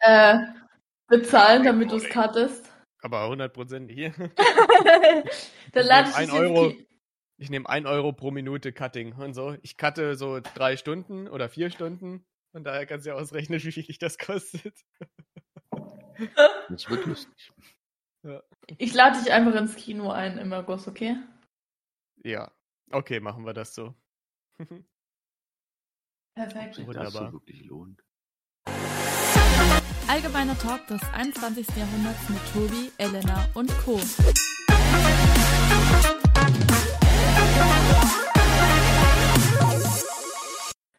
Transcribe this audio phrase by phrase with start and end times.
[0.00, 0.38] äh,
[1.08, 2.70] bezahlen, damit du es cuttest?
[3.00, 4.10] Aber 100 Prozent hier.
[5.72, 6.72] Dann lade ich ein dich Euro.
[7.40, 9.56] Ich nehme 1 Euro pro Minute Cutting und so.
[9.62, 12.26] Ich cutte so drei Stunden oder vier Stunden.
[12.52, 14.74] Von daher kannst du ja ausrechnen, wie viel das kostet.
[16.68, 17.52] Das wird lustig.
[18.76, 21.16] Ich lade dich einfach ins Kino ein im August, okay?
[22.24, 22.52] Ja.
[22.90, 23.94] Okay, machen wir das so.
[26.34, 26.74] Perfekt.
[26.74, 27.26] Sich das Wunderbar.
[27.28, 28.02] so wirklich lohnt.
[30.08, 31.66] Allgemeiner Talk des 21.
[31.76, 34.00] Jahrhunderts mit Tobi, Elena und Co.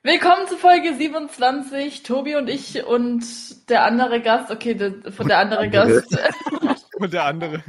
[0.04, 2.04] Willkommen zu Folge 27.
[2.04, 3.26] Tobi und ich und
[3.70, 4.52] der andere Gast.
[4.52, 6.02] Okay, der, von der andere Andere.
[6.02, 6.86] Gast.
[7.00, 7.64] Und der andere.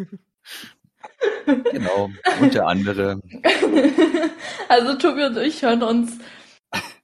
[1.47, 2.11] Genau.
[2.41, 3.20] Und der andere.
[4.69, 6.12] Also Tobi und ich hören uns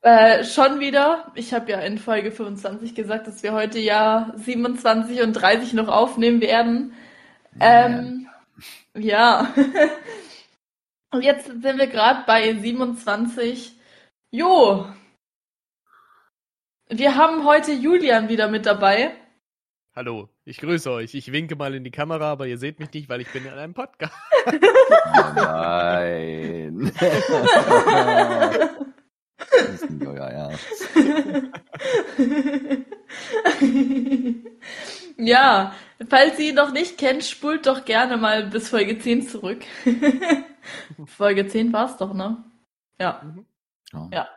[0.02, 1.32] äh, schon wieder.
[1.34, 5.88] Ich habe ja in Folge 25 gesagt, dass wir heute ja 27 und 30 noch
[5.88, 6.94] aufnehmen werden.
[7.58, 8.28] Ähm,
[8.94, 9.52] ja.
[11.12, 13.72] Und jetzt sind wir gerade bei 27.
[14.30, 14.86] Jo.
[16.88, 19.12] Wir haben heute Julian wieder mit dabei.
[19.94, 21.14] Hallo, ich grüße euch.
[21.14, 23.52] Ich winke mal in die Kamera, aber ihr seht mich nicht, weil ich bin in
[23.52, 24.12] einem Podcast.
[25.18, 26.92] Oh nein.
[29.38, 30.64] das ist nicht euer Ernst.
[35.18, 35.74] ja,
[36.08, 39.62] falls ihr ihn noch nicht kennt, spult doch gerne mal bis Folge 10 zurück.
[41.06, 42.44] Folge 10 war es doch, ne?
[42.98, 43.22] Ja.
[43.92, 44.08] Ja.
[44.12, 44.28] Ja.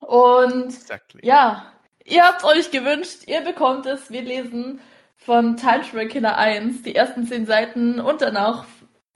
[0.00, 1.20] Und Exactly.
[1.24, 1.72] ja,
[2.04, 4.10] ihr habt euch gewünscht, ihr bekommt es.
[4.10, 4.80] Wir lesen
[5.16, 8.64] von Time Travel Killer 1 die ersten 10 Seiten und danach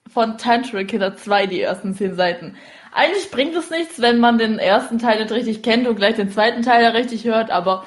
[0.08, 2.56] von Time Travel Killer 2 die ersten 10 Seiten.
[2.96, 6.30] Eigentlich bringt es nichts, wenn man den ersten Teil nicht richtig kennt und gleich den
[6.30, 7.84] zweiten Teil ja richtig hört, aber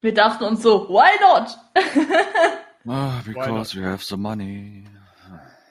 [0.00, 1.56] wir dachten uns so, why not?
[2.90, 4.84] Ah, because we have the money.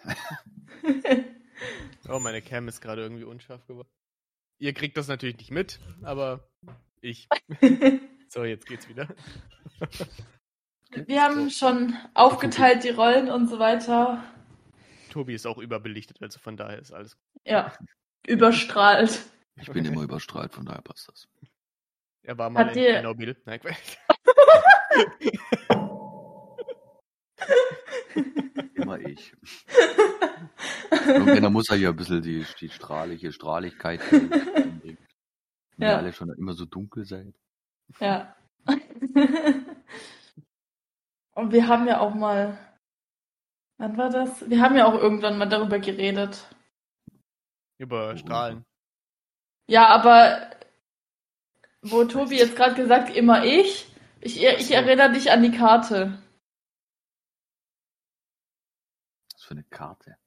[2.10, 3.89] Oh, meine Cam ist gerade irgendwie unscharf geworden.
[4.60, 6.48] Ihr kriegt das natürlich nicht mit, aber
[7.02, 7.28] ich.
[8.30, 9.08] So, jetzt geht's wieder.
[10.92, 14.23] Wir haben schon aufgeteilt die Rollen und so weiter.
[15.10, 17.17] Tobi ist auch überbelichtet, also von daher ist alles.
[17.45, 17.73] Ja,
[18.26, 19.22] überstrahlt.
[19.60, 21.28] Ich bin immer überstrahlt, von daher passt das.
[22.23, 23.36] Er war mal Hat in dir- Tschernobyl.
[23.45, 23.60] Nein.
[28.76, 29.33] Immer ich.
[31.08, 34.00] Irgendwann muss er ja ein bisschen die, die strahlige Strahligkeit.
[34.11, 34.98] Wenn
[35.78, 35.89] Ja.
[35.92, 37.34] ihr alle schon immer so dunkel seid.
[37.99, 38.36] Ja.
[41.36, 42.58] Und wir haben ja auch mal.
[43.78, 44.49] Wann war das?
[44.49, 46.48] Wir haben ja auch irgendwann mal darüber geredet.
[47.77, 48.65] Über Strahlen.
[49.67, 50.52] Ja, aber
[51.82, 53.88] wo Tobi jetzt gerade gesagt, immer ich.
[54.21, 56.21] Ich, ich erinnere dich an die Karte.
[59.33, 60.17] Was für eine Karte.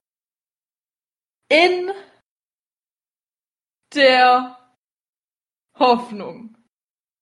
[1.49, 1.91] In
[3.95, 4.57] der
[5.77, 6.57] Hoffnung.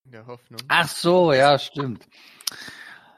[0.05, 0.61] In der Hoffnung.
[0.69, 2.06] Ach so, ja, stimmt.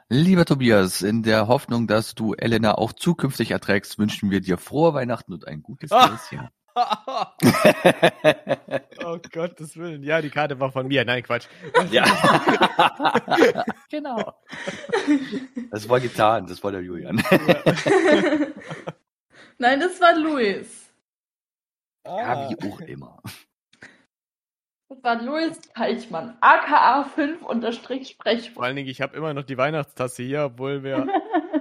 [0.07, 4.93] Lieber Tobias, in der Hoffnung, dass du Elena auch zukünftig erträgst, wünschen wir dir frohe
[4.93, 6.07] Weihnachten und ein gutes Ah.
[6.07, 6.51] neues Jahr.
[9.03, 10.03] oh Gottes Willen.
[10.03, 11.03] Ja, die Karte war von mir.
[11.05, 11.47] Nein, Quatsch.
[11.91, 12.03] ja.
[13.89, 14.33] genau.
[15.71, 17.17] Das war getan, das war der Julian.
[19.57, 20.91] Nein, das war Luis.
[22.05, 23.21] Ja, wie auch immer.
[24.89, 28.65] Das war Luis Teichmann, aka 5 unterstrich Vor Sprechwort.
[28.65, 31.07] allen Dingen, ich habe immer noch die Weihnachtstasse hier, obwohl wir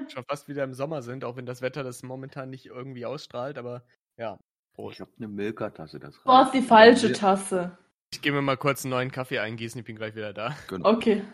[0.08, 3.58] schon fast wieder im Sommer sind, auch wenn das Wetter das momentan nicht irgendwie ausstrahlt,
[3.58, 3.84] aber
[4.16, 4.38] ja.
[4.74, 4.96] Prost.
[4.96, 7.14] Ich habe eine Milka-Tasse, das Du hast die falsche Ja.
[7.14, 7.78] Tasse.
[8.12, 10.56] Ich gehe mir mal kurz einen neuen Kaffee eingießen, ich bin gleich wieder da.
[10.68, 10.88] Genau.
[10.90, 11.24] Okay.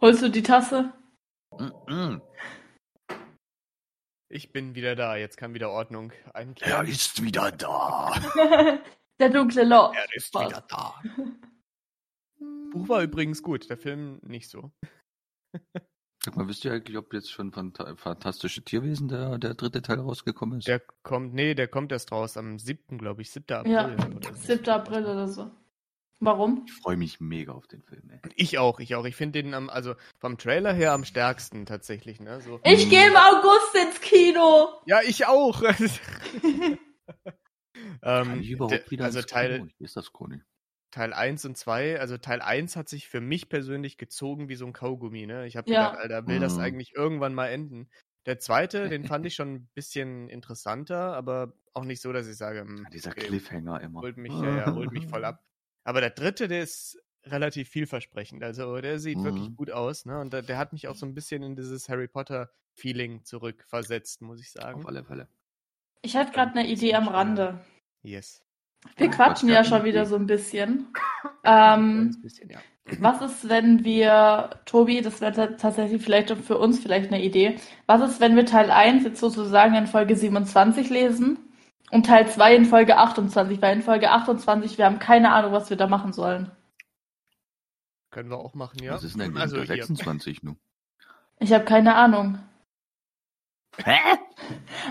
[0.00, 0.92] Holst du die Tasse?
[1.52, 2.20] Mm-mm.
[4.30, 6.86] Ich bin wieder da, jetzt kann wieder Ordnung Er einkehren.
[6.86, 8.12] ist wieder da.
[9.20, 9.96] der dunkle Lord.
[9.96, 10.48] Er ist Spaß.
[10.50, 11.02] wieder da.
[12.70, 14.70] Buch war übrigens gut, der Film nicht so.
[16.28, 19.98] Sag mal, wisst ihr eigentlich, ob jetzt schon Phanta Fantastische Tierwesen der, der dritte Teil
[19.98, 20.68] rausgekommen ist?
[20.68, 23.50] Der kommt, nee, der kommt erst raus am 7., glaube ich, 7.
[23.50, 23.72] April.
[23.72, 24.34] Ja, oder so.
[24.34, 24.68] 7.
[24.68, 25.50] April oder so.
[26.20, 26.64] Warum?
[26.66, 28.10] Ich freue mich mega auf den Film.
[28.10, 28.20] Ey.
[28.36, 29.06] Ich auch, ich auch.
[29.06, 32.42] Ich finde den am, also vom Trailer her am stärksten tatsächlich, ne?
[32.42, 32.60] So.
[32.62, 34.68] Ich gehe im August ins Kino.
[34.84, 35.62] Ja, ich auch.
[35.62, 36.78] Kann
[38.02, 39.70] ähm, ich überhaupt der- wieder also ins Teil, Kino?
[39.78, 40.42] Wie ist das, Conny?
[40.90, 44.66] Teil 1 und 2, also Teil 1 hat sich für mich persönlich gezogen wie so
[44.66, 45.46] ein Kaugummi, ne?
[45.46, 45.84] Ich habe Ja.
[45.88, 46.58] gedacht, Alter, will das Mhm.
[46.58, 47.90] eigentlich irgendwann mal enden?
[48.26, 52.36] Der zweite, den fand ich schon ein bisschen interessanter, aber auch nicht so, dass ich
[52.36, 54.02] sage, hm, Ja, dieser okay, Cliffhanger immer.
[54.02, 55.44] holt mich, ja, ja, holt mich voll ab.
[55.84, 58.42] Aber der dritte, der ist relativ vielversprechend.
[58.44, 59.56] Also der sieht wirklich Mhm.
[59.56, 60.20] gut aus, ne?
[60.20, 64.40] Und der, der hat mich auch so ein bisschen in dieses Harry Potter-Feeling zurückversetzt, muss
[64.40, 64.76] ich sagen.
[64.76, 65.28] Auf alle Fälle.
[66.02, 67.64] Ich hatte gerade eine Idee am Rande.
[68.02, 68.42] Yes.
[68.96, 70.88] Wir quatschen ja schon wieder so ein bisschen.
[71.44, 72.58] Ähm, kleines bisschen, ja.
[73.00, 77.22] was ist, wenn wir, Tobi, das wäre ta- tatsächlich vielleicht auch für uns vielleicht eine
[77.22, 81.38] Idee, was ist, wenn wir Teil 1 jetzt sozusagen in Folge 27 lesen
[81.90, 85.70] und Teil 2 in Folge 28, weil in Folge 28 wir haben keine Ahnung, was
[85.70, 86.50] wir da machen sollen.
[88.10, 88.94] Können wir auch machen, ja.
[88.94, 89.84] Was ist denn also unter hier.
[89.84, 90.58] 26 nun?
[91.40, 92.38] Ich habe keine Ahnung.
[93.84, 93.96] Hä?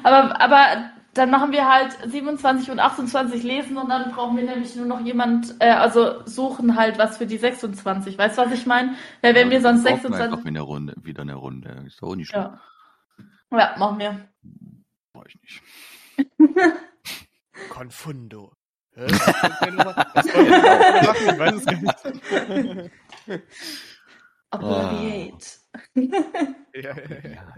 [0.04, 4.76] Aber, aber dann machen wir halt 27 und 28 lesen und dann brauchen wir nämlich
[4.76, 8.18] nur noch jemand, äh, also suchen halt was für die 26.
[8.18, 8.96] Weißt du, was ich meine?
[9.22, 10.46] Weil wenn wir sonst Brauchen wir einfach 26.
[10.46, 11.84] wieder eine Runde, wieder eine Runde.
[11.86, 12.58] Ist doch auch nicht schlimm.
[13.52, 13.58] Ja.
[13.58, 14.28] ja, machen wir.
[15.14, 15.62] Brauch ich nicht.
[17.70, 18.54] Confundo.
[24.52, 25.48] Obliviate.
[26.74, 27.56] ja, ja,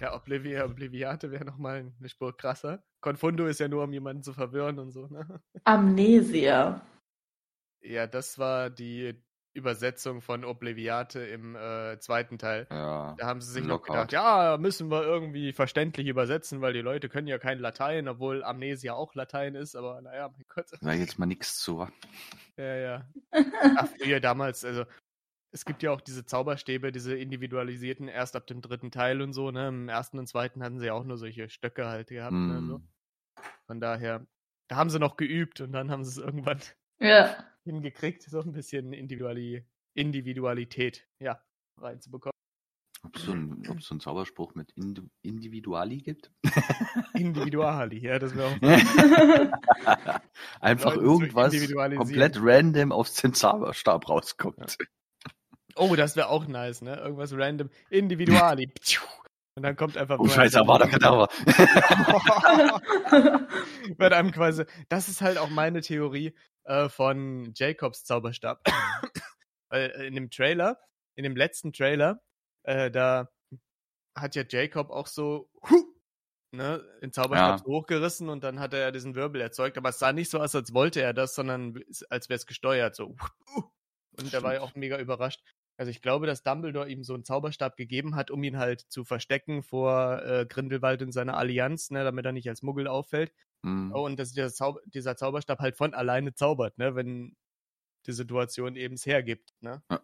[0.00, 0.14] ja.
[0.14, 2.82] Oblivia, Obliviate wäre nochmal eine Spur krasser.
[3.00, 5.40] Confundo ist ja nur, um jemanden zu verwirren und so, ne?
[5.64, 6.80] Amnesia.
[7.82, 9.14] Ja, das war die
[9.52, 12.66] Übersetzung von Obliviate im äh, zweiten Teil.
[12.70, 13.14] ja.
[13.18, 17.08] Da haben sie sich noch gedacht, ja, müssen wir irgendwie verständlich übersetzen, weil die Leute
[17.08, 20.68] können ja kein Latein, obwohl Amnesia auch Latein ist, aber naja, mein Gott.
[20.68, 21.88] Sag jetzt mal nichts zu.
[22.56, 23.08] Ja, ja.
[23.76, 24.84] Ach, früher damals, also
[25.52, 29.50] es gibt ja auch diese Zauberstäbe, diese individualisierten, erst ab dem dritten Teil und so,
[29.50, 29.68] ne?
[29.68, 32.62] Im ersten und zweiten hatten sie ja auch nur solche Stöcke halt gehabt, ne?
[32.66, 32.74] So.
[32.76, 32.88] Hm.
[33.66, 34.26] Von daher,
[34.68, 36.60] da haben sie noch geübt und dann haben sie es irgendwann
[37.00, 37.36] Ja.
[37.64, 39.64] hingekriegt, so ein bisschen Individuali
[39.94, 41.42] Individualität, ja,
[41.78, 42.30] reinzubekommen.
[43.02, 46.30] Ob es so, ein- ob's so einen Zauberspruch mit Indi Individuali gibt?
[47.14, 48.60] Individuali, ja, das wäre auch.
[50.60, 51.54] Einfach Leute irgendwas
[51.96, 54.78] komplett random aus dem Zauberstab rauskommt.
[55.80, 56.96] Oh, das wäre auch nice, ne?
[56.96, 57.70] Irgendwas random.
[57.88, 58.70] Individuali.
[59.56, 61.26] Und dann kommt einfach Oh Scheiße, Avada Kedavra.
[63.98, 64.64] Wird einem quasi.
[64.90, 66.34] Das ist halt auch meine Theorie
[66.64, 68.60] äh, von Jacobs Zauberstab.
[69.70, 70.78] Weil äh, in dem Trailer,
[71.16, 72.20] in dem letzten Trailer,
[72.64, 73.30] äh, da
[74.14, 75.94] hat ja Jacob auch so hu,
[76.52, 77.64] ne, den Zauberstab Ja.
[77.64, 79.78] hochgerissen und dann hat er ja diesen Wirbel erzeugt.
[79.78, 81.80] Aber es sah nicht so aus, als wollte er das, sondern
[82.10, 82.94] als wäre es gesteuert.
[82.94, 83.16] So.
[84.18, 85.40] Und er war ja auch mega überrascht.
[85.80, 89.02] Also ich glaube, dass Dumbledore ihm so einen Zauberstab gegeben hat, um ihn halt zu
[89.02, 93.32] verstecken vor äh, Grindelwald und seiner Allianz, ne, damit er nicht als Muggel auffällt.
[93.64, 93.90] Hm.
[93.94, 97.34] Oh, und dass dieser, Zau dieser Zauberstab halt von alleine zaubert, ne, wenn
[98.04, 99.82] die Situation eben es hergibt, ne?
[99.90, 100.02] Ja.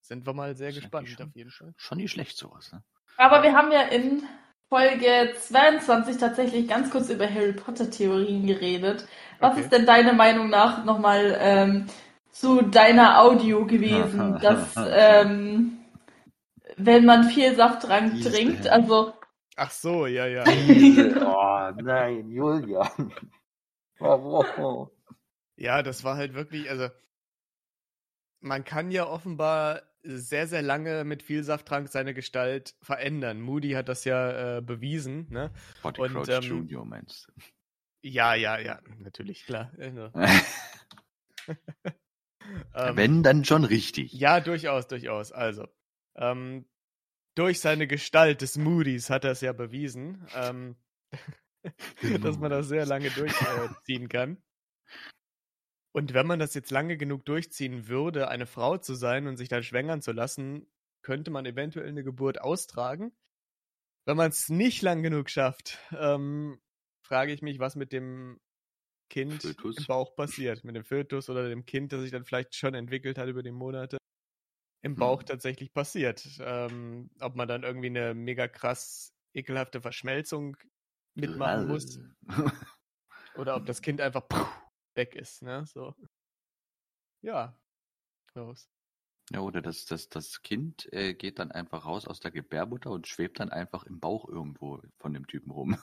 [0.00, 1.72] Sind wir mal sehr gespannt eigentlich auf jeden Fall.
[1.76, 2.82] Schon nicht schlecht sowas, ne?
[3.18, 4.24] Aber wir haben ja in
[4.68, 9.06] Folge 22 tatsächlich ganz kurz über Harry Potter Theorien geredet.
[9.38, 9.60] Was Okay.
[9.60, 11.86] ist denn deiner Meinung nach nochmal ähm,
[12.32, 15.78] zu deiner Audio gewesen, dass ähm,
[16.76, 19.12] wenn man viel Safttrank Dieses trinkt, also
[19.62, 20.42] Ach so, ja, ja.
[20.46, 23.12] oh nein, Julian.
[23.98, 24.88] Warum?
[25.56, 26.88] Ja, das war halt wirklich, also
[28.40, 33.42] man kann ja offenbar sehr, sehr lange mit viel Safttrank seine Gestalt verändern.
[33.42, 35.52] Moody hat das ja äh, bewiesen, ne?
[35.82, 37.32] Body Und, ähm, Junior meinst du?
[38.00, 39.70] Ja, ja, ja, natürlich, klar.
[42.74, 44.12] Ähm, Wenn, dann schon richtig.
[44.12, 45.32] Ja, durchaus, durchaus.
[45.32, 45.66] Also,
[46.16, 46.66] ähm,
[47.34, 50.76] durch seine Gestalt des Moody's hat er es ja bewiesen, ähm,
[52.22, 54.42] dass man das sehr lange durchziehen kann.
[55.92, 59.48] Und wenn man das jetzt lange genug durchziehen würde, eine Frau zu sein und sich
[59.48, 60.66] dann schwängern zu lassen,
[61.02, 63.12] könnte man eventuell eine Geburt austragen.
[64.06, 66.60] Wenn man es nicht lang genug schafft, ähm,
[67.02, 68.40] frage ich mich, was mit dem
[69.10, 69.76] Kind Fötus?
[69.78, 70.64] im Bauch passiert.
[70.64, 73.50] Mit dem Fötus oder dem Kind, das sich dann vielleicht schon entwickelt hat über die
[73.50, 73.98] Monate,
[74.82, 75.26] im Bauch Hm.
[75.26, 76.26] tatsächlich passiert.
[76.40, 80.56] Ähm, ob man dann irgendwie eine mega krass ekelhafte Verschmelzung
[81.14, 81.98] mitmachen muss
[83.36, 84.26] oder ob das Kind einfach
[84.94, 85.64] weg ist, ne?
[85.66, 85.94] So.
[87.22, 87.54] Ja.
[88.34, 88.68] Los.
[89.32, 93.06] Ja, oder das, das, das Kind äh, geht dann einfach raus aus der Gebärmutter und
[93.06, 95.76] schwebt dann einfach im Bauch irgendwo von dem Typen rum.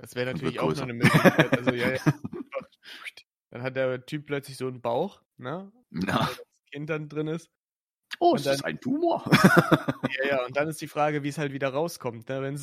[0.00, 0.82] Das wäre natürlich auch noch größer.
[0.84, 1.58] eine Möglichkeit.
[1.58, 2.00] Also, ja, ja.
[3.50, 5.70] Dann hat der Typ plötzlich so einen Bauch, ne?
[5.90, 6.20] Na.
[6.20, 6.40] Wo das
[6.72, 7.50] Kind dann drin ist.
[8.20, 9.24] Oh, ist das dann- ein Tumor?
[10.22, 12.28] Ja, ja, und dann ist die Frage, wie es halt wieder rauskommt.
[12.28, 12.42] Ne?
[12.42, 12.54] Wenn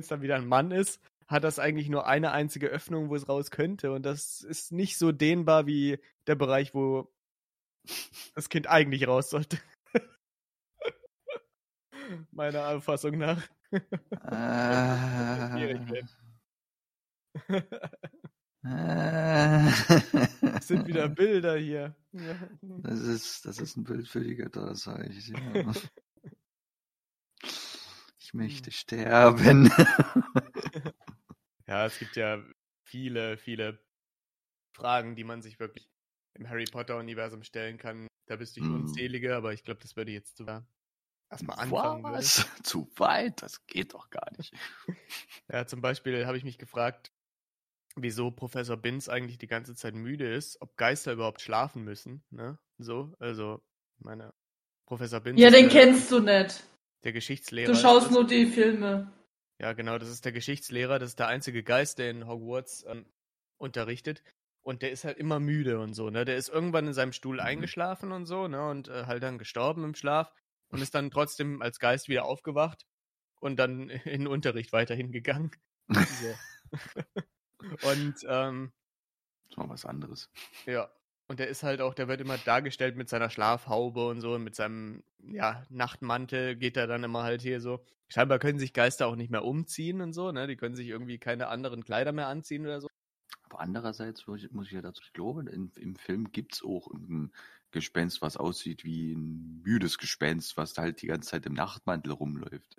[0.00, 3.28] es dann wieder ein Mann ist, hat das eigentlich nur eine einzige Öffnung, wo es
[3.28, 3.92] raus könnte.
[3.92, 7.12] Und das ist nicht so dehnbar wie der Bereich, wo
[8.34, 9.58] das Kind eigentlich raus sollte.
[12.30, 13.42] Meiner Auffassung nach.
[14.30, 15.80] Äh.
[18.64, 19.68] Äh,
[20.58, 21.94] Es sind wieder Bilder hier.
[22.60, 25.28] Das ist, das ist ein Bild für die Götter, das sage ich.
[25.28, 25.72] Ja.
[28.18, 29.70] Ich möchte sterben.
[31.66, 32.42] Ja, es gibt ja
[32.82, 33.78] viele, viele
[34.74, 35.88] Fragen, die man sich wirklich
[36.34, 38.06] im Harry Potter-Universum stellen kann.
[38.26, 38.74] Da bist du Mm.
[38.82, 40.66] unzählige, aber ich glaube, das würde jetzt sogar
[41.30, 42.02] erstmal anfangen.
[42.04, 42.18] würde.
[42.18, 42.46] Was?
[42.62, 43.42] Zu weit?
[43.42, 44.54] Das geht doch gar nicht.
[45.50, 47.10] Ja, zum Beispiel habe ich mich gefragt,
[47.96, 52.58] wieso Professor Binz eigentlich die ganze Zeit müde ist, ob Geister überhaupt schlafen müssen, ne?
[52.78, 53.62] So, also,
[53.98, 54.34] meine,
[54.86, 56.64] Professor Binz Ja, ist den der, kennst du nicht.
[57.04, 57.66] der Geschichtslehrer.
[57.66, 58.12] Du ist schaust das.
[58.12, 59.10] nur die Filme.
[59.60, 63.06] Ja, genau, das ist der Geschichtslehrer, das ist der einzige Geist, der in Hogwarts ähm,
[63.58, 64.22] unterrichtet.
[64.62, 66.24] Und der ist halt immer müde und so, ne?
[66.26, 67.40] Der ist irgendwann in seinem Stuhl Mhm.
[67.40, 68.68] eingeschlafen und so, ne?
[68.68, 70.32] Und äh, halt dann gestorben im Schlaf
[70.68, 72.86] und ist dann trotzdem als Geist wieder aufgewacht
[73.40, 75.50] und dann in den Unterricht weiterhin gegangen.
[77.82, 78.72] Und ähm,
[79.48, 80.30] Das war was anderes.
[80.66, 80.90] ja,
[81.28, 84.54] und der ist halt auch, der wird immer dargestellt mit seiner Schlafhaube und so, mit
[84.54, 87.84] seinem, ja, Nachtmantel geht er dann immer halt hier so.
[88.08, 90.46] Scheinbar können sich Geister auch nicht mehr umziehen und so, ne?
[90.46, 92.88] Die können sich irgendwie keine anderen Kleider mehr anziehen oder so.
[93.42, 97.32] Aber andererseits muss ich, ja dazu, ich glaube, in, im Film gibt's auch ein
[97.70, 102.76] Gespenst, was aussieht wie ein müdes Gespenst, was halt die ganze Zeit im Nachtmantel rumläuft.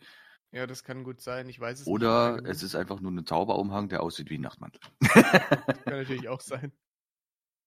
[0.52, 2.48] Ja, das kann gut sein, ich weiß es Oder nicht.
[2.50, 4.82] es ist einfach nur ein Zauberumhang, der aussieht wie ein Nachtmantel.
[5.00, 6.72] Das kann natürlich auch sein.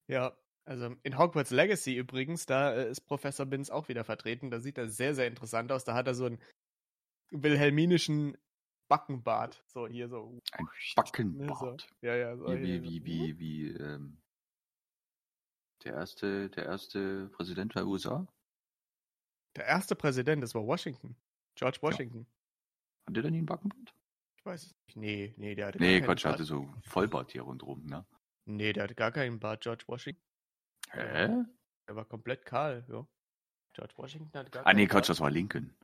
[0.08, 4.50] Ja, also in Hogwarts Legacy übrigens, da äh, ist Professor Binz auch wieder vertreten.
[4.50, 5.84] Da sieht er sehr, sehr interessant aus.
[5.84, 6.40] Da hat er so einen
[7.30, 8.36] wilhelminischen
[8.88, 9.62] Backenbart.
[9.66, 10.38] So hier so.
[10.52, 10.92] Ein Ne.
[10.96, 11.88] Backenbart.
[12.02, 14.21] Ja, ja, so Wie, wie, wie, wie, wie ähm,
[15.84, 18.26] der erste, der erste Präsident der USA?
[19.56, 21.16] Der erste Präsident, das war Washington.
[21.54, 22.26] George Washington.
[23.06, 23.94] Hat der denn nie einen Backenbart?
[24.38, 24.96] Ich weiß es nicht.
[24.96, 27.90] Nee, nee, der hatte Nee, gar Quatsch, keinen hatte so Vollbart hier rundherum, ne?
[27.90, 28.06] Bart.
[28.46, 30.22] Nee, der hatte gar keinen Bart, George Washington.
[30.90, 31.44] Hä?
[31.88, 33.06] Der war komplett kahl, ja.
[33.74, 35.08] George Washington hatte gar Ah, nee, Quatsch, Bart.
[35.10, 35.74] das war Lincoln.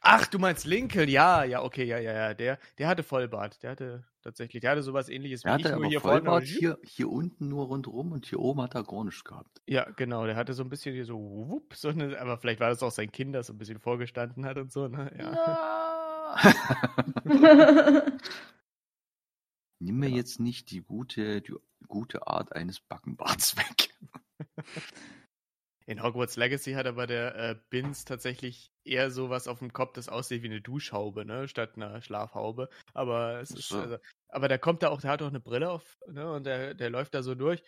[0.00, 1.08] Ach, du meinst Lincoln?
[1.08, 2.34] Ja, ja, okay, ja, ja, ja.
[2.34, 3.62] Der, der hatte Vollbart.
[3.62, 6.16] Der hatte tatsächlich, der hatte sowas ähnliches wie Er ich, hatte nur aber hier vorne.
[6.22, 9.60] Vollbart hier, hier unten nur rundherum und hier oben hat er gar nichts gehabt.
[9.66, 12.68] Ja, genau, der hatte so ein bisschen hier so, wupp, so eine, aber vielleicht war
[12.70, 15.10] das auch sein Kind, das so ein bisschen vorgestanden hat und so, ne?
[15.18, 16.34] Ja.
[19.80, 20.16] Nimm mir Ja.
[20.16, 21.54] jetzt nicht die gute, die
[21.86, 23.90] gute Art eines Backenbarts weg.
[25.88, 30.10] In Hogwarts Legacy hat aber der äh, Binz tatsächlich eher sowas auf dem Kopf, das
[30.10, 32.68] aussieht wie eine Duschhaube, ne, statt einer Schlafhaube.
[32.92, 33.78] Aber es ist, so.
[33.78, 33.96] also,
[34.28, 36.90] aber der kommt da auch, der hat auch eine Brille auf, ne, und der, der
[36.90, 37.62] läuft da so durch.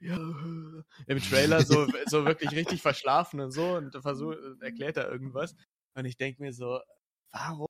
[0.00, 0.14] Ja,
[1.08, 5.56] im Trailer so, so wirklich richtig verschlafen und so und versucht, erklärt er irgendwas.
[5.96, 6.78] Und ich denke mir so,
[7.32, 7.66] warum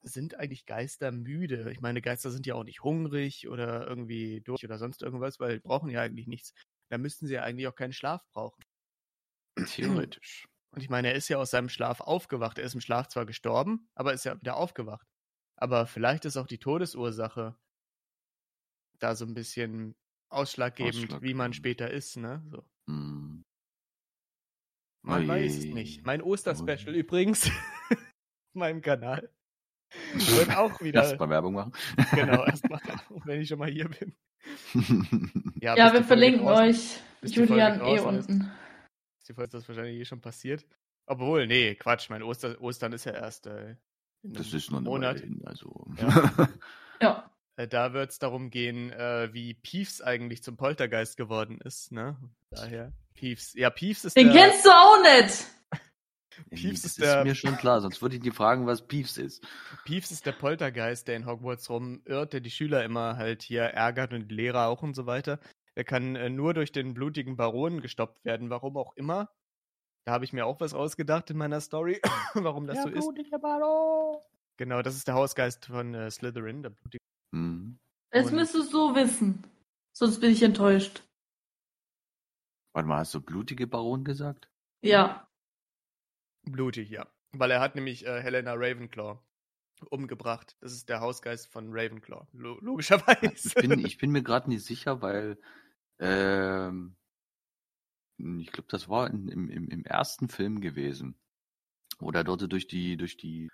[0.00, 1.70] sind eigentlich Geister müde?
[1.70, 5.56] Ich meine, Geister sind ja auch nicht hungrig oder irgendwie durch oder sonst irgendwas, weil
[5.56, 6.54] die brauchen ja eigentlich nichts.
[6.88, 8.62] Da müssten sie ja eigentlich auch keinen Schlaf brauchen.
[9.56, 10.46] Theoretisch.
[10.74, 12.58] Und ich meine, er ist ja aus seinem Schlaf aufgewacht.
[12.58, 15.06] Er ist im Schlaf zwar gestorben, aber ist ja wieder aufgewacht.
[15.58, 17.56] Aber vielleicht ist auch die Todesursache
[18.98, 19.94] da so ein bisschen
[20.30, 21.56] ausschlaggebend, wie man Ausschlaggebend.
[21.56, 22.42] später ist, ne?
[22.50, 22.64] So.
[22.90, 23.42] Hm.
[25.02, 25.28] Man Oje.
[25.28, 26.04] weiß es nicht.
[26.04, 27.00] Mein Osterspecial Oje.
[27.00, 27.46] übrigens
[27.90, 27.98] auf
[28.54, 29.30] meinem Kanal.
[30.14, 31.02] Wird auch wieder.
[31.04, 31.72] Erstmal Werbung machen.
[32.12, 32.80] genau, erstmal,
[33.24, 34.14] wenn ich schon mal hier bin.
[35.60, 38.40] Ja, bis wir verlinken draußen- euch Julian eh unten.
[38.40, 38.48] Ist
[39.28, 40.66] die Folge- ist das wahrscheinlich eh schon passiert.
[41.06, 43.76] Obwohl, nee, Quatsch, mein Oster, Ostern ist ja erst äh,
[44.22, 45.20] in das ist noch Monat.
[45.20, 45.86] Hin, also.
[45.98, 46.48] Ja.
[47.02, 47.30] Ja.
[47.56, 52.16] Äh, Da wird es darum gehen, äh, wie Peeves eigentlich zum Poltergeist geworden ist, ne?
[52.50, 53.52] Daher, Peeves.
[53.54, 54.36] Ja, Peeves ist Den der...
[54.48, 55.44] kennst du auch nicht.
[56.50, 58.86] Nee, Peeves das ist ist, der- mir schon klar, sonst würde ich dir fragen, was
[58.86, 59.42] Peeves ist.
[59.86, 64.12] Peeves ist der Poltergeist, der in Hogwarts rumirrt, der die Schüler immer halt hier ärgert
[64.12, 65.38] und die Lehrer auch und so weiter.
[65.76, 69.30] Der kann äh, nur durch den blutigen Baron gestoppt werden, warum auch immer.
[70.04, 72.00] Da habe ich mir auch was ausgedacht in meiner Story,
[72.34, 73.08] warum das so ist.
[74.56, 77.02] Genau, das ist der Hausgeist von äh, Slytherin, der blutige.
[77.34, 77.78] Hm.
[78.10, 79.42] Das Und- müsstest du wissen.
[79.92, 81.02] Sonst bin ich enttäuscht.
[82.74, 84.50] Warte mal, hast du blutige Baron gesagt?
[84.82, 85.26] Ja.
[86.44, 87.06] Blutig, ja.
[87.32, 89.18] Weil er hat nämlich äh, Helena Ravenclaw
[89.90, 90.56] umgebracht.
[90.60, 92.26] Das ist der Hausgeist von Ravenclaw.
[92.32, 93.48] Lo logischerweise.
[93.48, 95.38] Ich bin, ich bin mir gerade nicht sicher, weil
[95.98, 96.96] ähm,
[98.18, 101.18] ich glaube, das war in, im, im, im ersten Film gewesen,
[101.98, 103.50] wo der dort durch die, durch die,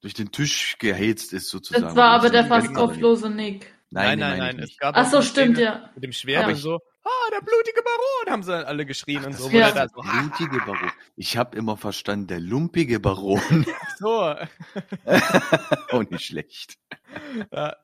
[0.00, 1.84] durch den Tisch gehetzt ist sozusagen.
[1.84, 3.74] Das war aber der fast kopflose Nick.
[3.90, 4.58] nein, Nein, nein, nein.
[4.58, 5.90] Es gab Ach so, stimmt, ja.
[5.94, 6.78] Mit dem Schwert und so.
[7.04, 9.48] Ah, der blutige Baron, haben sie alle geschrien und so.
[9.48, 9.68] Ja.
[9.68, 10.90] er der so, blutige Baron.
[11.14, 13.64] Ich habe immer verstanden, der lumpige Baron.
[13.98, 14.10] so.
[15.90, 16.78] Auch nicht schlecht.
[17.52, 17.76] Ja,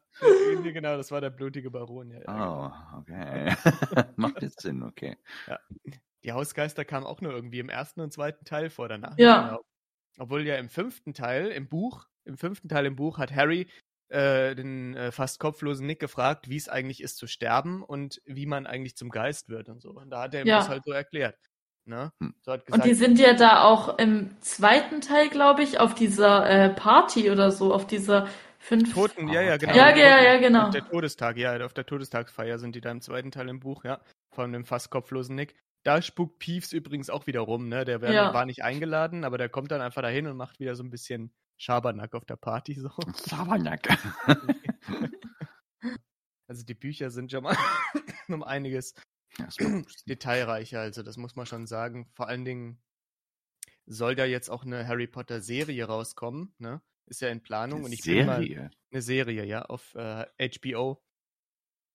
[0.62, 2.10] genau, das war der blutige Baron.
[2.10, 3.54] Ja, ja, Oh, okay.
[4.16, 5.16] Macht jetzt Sinn, okay.
[6.24, 9.18] Die Hausgeister kamen auch nur irgendwie im ersten und zweiten Teil vor danach.
[9.18, 9.48] Ja.
[9.48, 9.60] Genau.
[10.18, 13.66] Obwohl ja im fünften Teil, im Buch, im fünften Teil im Buch hat Harry
[14.08, 18.46] äh, den äh, fast kopflosen Nick gefragt, wie es eigentlich ist zu sterben und wie
[18.46, 19.90] man eigentlich zum Geist wird und so.
[19.90, 20.58] Und da hat er ihm Ja.
[20.58, 21.36] das halt so erklärt.
[21.84, 22.12] Ne?
[22.20, 22.34] Hm.
[22.42, 25.94] So hat Und gesagt, die sind ja da auch im zweiten Teil, glaube ich, auf
[25.94, 28.28] dieser äh, Party oder so, auf dieser
[28.62, 28.92] fünf.
[28.94, 29.74] Toten, ja, ja, genau.
[29.74, 30.70] Ja, ja, ja, genau.
[30.70, 34.00] Der Todestag, ja, auf der Todestagsfeier sind die da im zweiten Teil im Buch, ja,
[34.34, 35.54] von dem fast kopflosen Nick.
[35.84, 37.84] Da spukt Peeves übrigens auch wieder rum, ne?
[37.84, 38.32] Der wär, Ja.
[38.34, 41.32] war nicht eingeladen, aber der kommt dann einfach dahin und macht wieder so ein bisschen
[41.58, 42.90] Schabernack auf der Party so.
[43.14, 43.88] Sabernack.
[46.48, 47.56] Also die Bücher sind schon mal
[48.28, 48.94] um einiges
[50.06, 52.10] detailreicher, also das muss man schon sagen.
[52.14, 52.82] Vor allen Dingen
[53.86, 56.82] soll da jetzt auch eine Harry Potter Serie rauskommen, ne?
[57.06, 58.70] Ist ja in Planung und ich bin mal Serie.
[58.90, 61.02] eine Serie, ja, auf äh, HBO.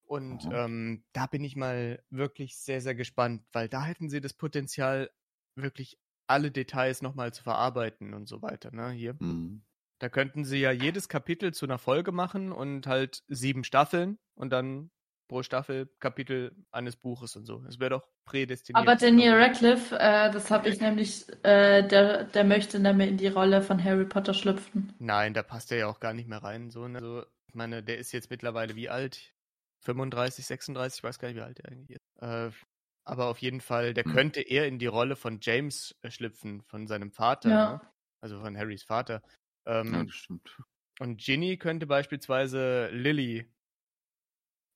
[0.06, 0.66] Und Aha.
[0.66, 5.12] ähm, da bin ich mal wirklich sehr, sehr gespannt, weil da hätten sie das Potenzial,
[5.56, 8.92] wirklich alle Details nochmal zu verarbeiten und so weiter, ne?
[8.92, 9.20] Hier.
[9.20, 9.64] Mhm.
[10.00, 14.52] Da könnten sie ja jedes Kapitel zu einer Folge machen und halt sieben Staffeln und
[14.52, 14.92] dann
[15.28, 17.64] pro Staffel Kapitel eines Buches und so.
[17.68, 18.88] Es wäre doch prädestiniert.
[18.88, 23.28] Aber Daniel Radcliffe, äh, das habe ich nämlich, äh, der, der möchte nämlich in die
[23.28, 24.94] Rolle von Harry Potter schlüpfen.
[25.00, 26.70] Nein, da passt er ja auch gar nicht mehr rein.
[26.72, 27.00] So, ne?
[27.00, 29.34] also, ich meine, der ist jetzt mittlerweile wie alt?
[29.86, 32.22] 35, 36, ich weiß gar nicht, wie alt er eigentlich ist.
[32.22, 32.52] Äh,
[33.06, 34.14] aber auf jeden Fall, der Hm.
[34.14, 37.72] könnte eher in die Rolle von James äh, schlüpfen, von seinem Vater, Ja.
[37.74, 37.82] ne?
[38.22, 39.22] also von Harrys Vater.
[39.66, 40.58] Ähm, Ja, das stimmt.
[41.00, 43.50] Und Ginny könnte beispielsweise Lily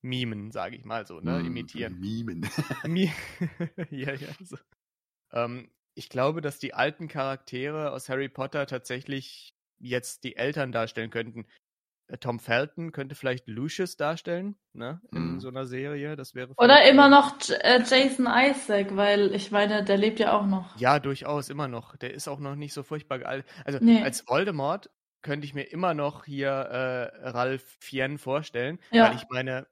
[0.04, 1.40] mimen, sage ich mal so, ne?
[1.40, 2.00] Mhm, imitieren.
[2.00, 2.42] Mimen.
[2.84, 3.12] Mi
[3.92, 4.30] ja, ja.
[4.44, 4.58] So.
[5.34, 11.12] Ähm, ich glaube, dass die alten Charaktere aus Harry Potter tatsächlich jetzt die Eltern darstellen
[11.12, 11.48] könnten.
[12.08, 15.02] Äh, Tom Felton könnte vielleicht Lucius darstellen, ne?
[15.14, 15.40] In Mhm.
[15.40, 16.16] so einer Serie.
[16.18, 20.34] Das wäre Oder immer noch J äh, Jason Isaac, weil ich meine, der lebt ja
[20.38, 20.76] auch noch.
[20.76, 21.98] Ja, durchaus, immer noch.
[21.98, 23.46] Der ist auch noch nicht so furchtbar alt.
[23.66, 24.02] Also Nee.
[24.02, 24.90] als Voldemort
[25.22, 29.04] könnte ich mir immer noch hier äh, Ralph Fien vorstellen, Ja.
[29.04, 29.68] weil ich meine,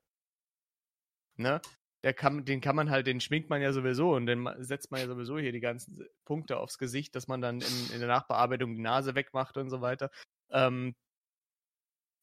[1.39, 1.61] ne,
[2.03, 4.91] der kann, den kann man halt, den schminkt man ja sowieso und den ma- setzt
[4.91, 8.07] man ja sowieso hier die ganzen Punkte aufs Gesicht, dass man dann in, in der
[8.07, 10.09] Nachbearbeitung die Nase wegmacht und so weiter.
[10.51, 10.95] Ähm,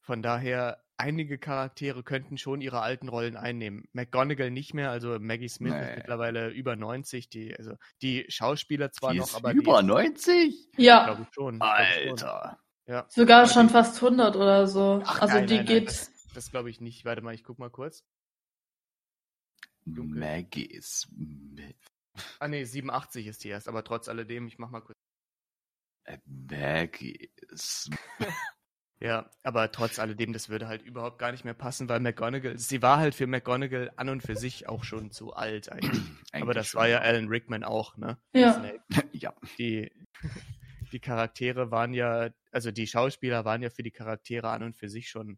[0.01, 3.83] von daher, einige Charaktere könnten schon ihre alten Rollen einnehmen.
[3.93, 5.95] McGonagall nicht mehr, also Maggie Smith ist Nee.
[5.97, 10.69] mittlerweile über 90, die, also die Schauspieler zwar Die noch, ist aber über die, 90?
[10.77, 11.59] Ja, glaube ich schon.
[11.59, 12.09] glaub ich schon.
[12.29, 12.59] Alter.
[12.87, 13.05] Ja.
[13.09, 15.01] sogar Aber schon die- fast 100 oder so.
[15.05, 15.87] Ach, also nein, die nein, nein, geht.
[15.89, 17.03] Das, das glaube ich nicht.
[17.03, 18.03] Warte mal, ich guck mal kurz.
[19.95, 20.19] Dunkel.
[20.19, 21.75] Maggie Smith.
[22.39, 24.97] Ah nee, 87 ist die erst, aber trotz alledem, ich mach mal kurz.
[26.05, 27.99] Äh, Maggie Smith.
[28.99, 32.81] Ja, aber trotz alledem, das würde halt überhaupt gar nicht mehr passen, weil McGonagall, sie
[32.81, 35.91] war halt für McGonagall an und für sich auch schon zu alt eigentlich.
[36.31, 38.17] aber Eigentlich das schon, war ja Alan Rickman auch, ne?
[38.33, 38.63] Ja.
[39.11, 39.35] Ja.
[39.59, 39.91] Die,
[40.91, 44.89] die Charaktere waren ja, also die Schauspieler waren ja für die Charaktere an und für
[44.89, 45.37] sich schon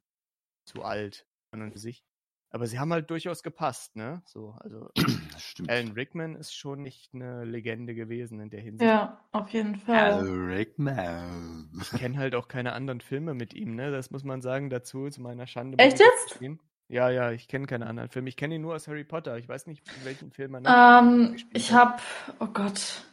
[0.65, 2.05] zu alt, an und für sich.
[2.51, 4.21] Aber sie haben halt durchaus gepasst, ne?
[4.25, 4.89] So, also.
[5.67, 8.89] Alan Rickman ist schon nicht eine Legende gewesen in der Hinsicht.
[8.89, 10.13] Ja, auf jeden Fall.
[10.13, 11.69] Alan Rickman.
[11.81, 13.91] Ich kenne halt auch keine anderen Filme mit ihm, ne?
[13.91, 15.77] Das muss man sagen dazu, zu meiner Schande.
[15.77, 16.39] Echt jetzt?
[16.88, 18.29] Ja, ja, ich kenne keine anderen Filme.
[18.29, 19.38] Ich kenne ihn nur aus Harry Potter.
[19.38, 22.01] Ich weiß nicht, in welchen Film er noch Ähm, ich habe,
[22.39, 23.03] oh Gott.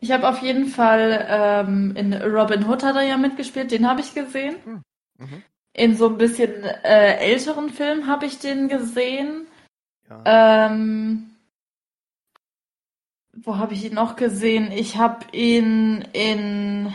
[0.00, 4.00] Ich habe auf jeden Fall ähm, in Robin Hood hat er ja mitgespielt, den habe
[4.00, 4.82] ich gesehen.
[5.16, 5.42] Mhm.
[5.74, 9.46] In so ein bisschen äh, älteren Filmen habe ich den gesehen.
[10.08, 10.66] Ja.
[10.66, 11.34] Ähm,
[13.32, 14.70] wo habe ich ihn noch gesehen?
[14.70, 16.94] Ich habe ihn in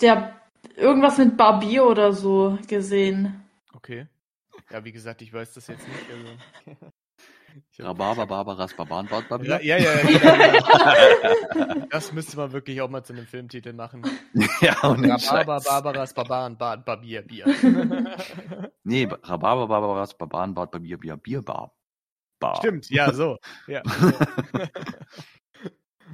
[0.00, 0.38] der
[0.76, 3.42] irgendwas mit Barbier oder so gesehen.
[3.72, 4.06] Okay.
[4.70, 6.06] Ja, wie gesagt, ich weiß das jetzt nicht.
[6.10, 6.86] Also.
[7.78, 9.60] Rhabarber, Barbaras, Barbaran, Ja, Barbabier.
[9.62, 9.92] ja, ja.
[11.54, 11.86] genau.
[11.90, 14.02] Das müsste man wirklich auch mal zu einem Filmtitel machen.
[14.60, 17.46] ja, und Rhabarber, Barbaras, Barbaren, Bad, Barbier, Bier.
[18.84, 21.74] Nee, Rhabarber, Barbaras, Barbaran, Bad, Barbier, Bier, Bierbar.
[22.38, 22.56] Bar.
[22.56, 23.38] Stimmt, ja, so.
[23.68, 23.82] Ja.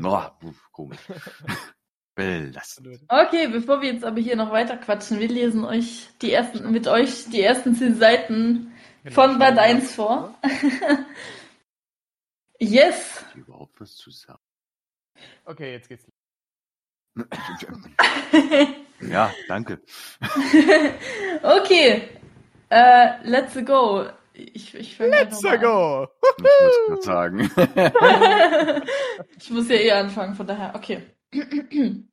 [0.03, 0.98] Oh, uff, komisch.
[2.14, 3.01] Belastend.
[3.09, 6.87] Okay, bevor wir jetzt aber hier noch weiter quatschen, wir lesen euch die ersten, mit
[6.88, 8.72] euch die ersten zehn Seiten
[9.09, 10.35] Genau, von schnell 1 vor.
[12.59, 13.25] yes!
[13.25, 14.42] Hat überhaupt was zu sagen?
[15.44, 16.07] Okay, jetzt geht's.
[19.01, 19.81] Ja, danke.
[21.42, 22.09] okay,
[22.68, 24.09] äh, let's go.
[24.33, 26.09] Ich, ich Let's go!
[26.37, 27.49] Ich muss gerade sagen.
[29.37, 31.07] ich muss ja eh anfangen, von daher, okay.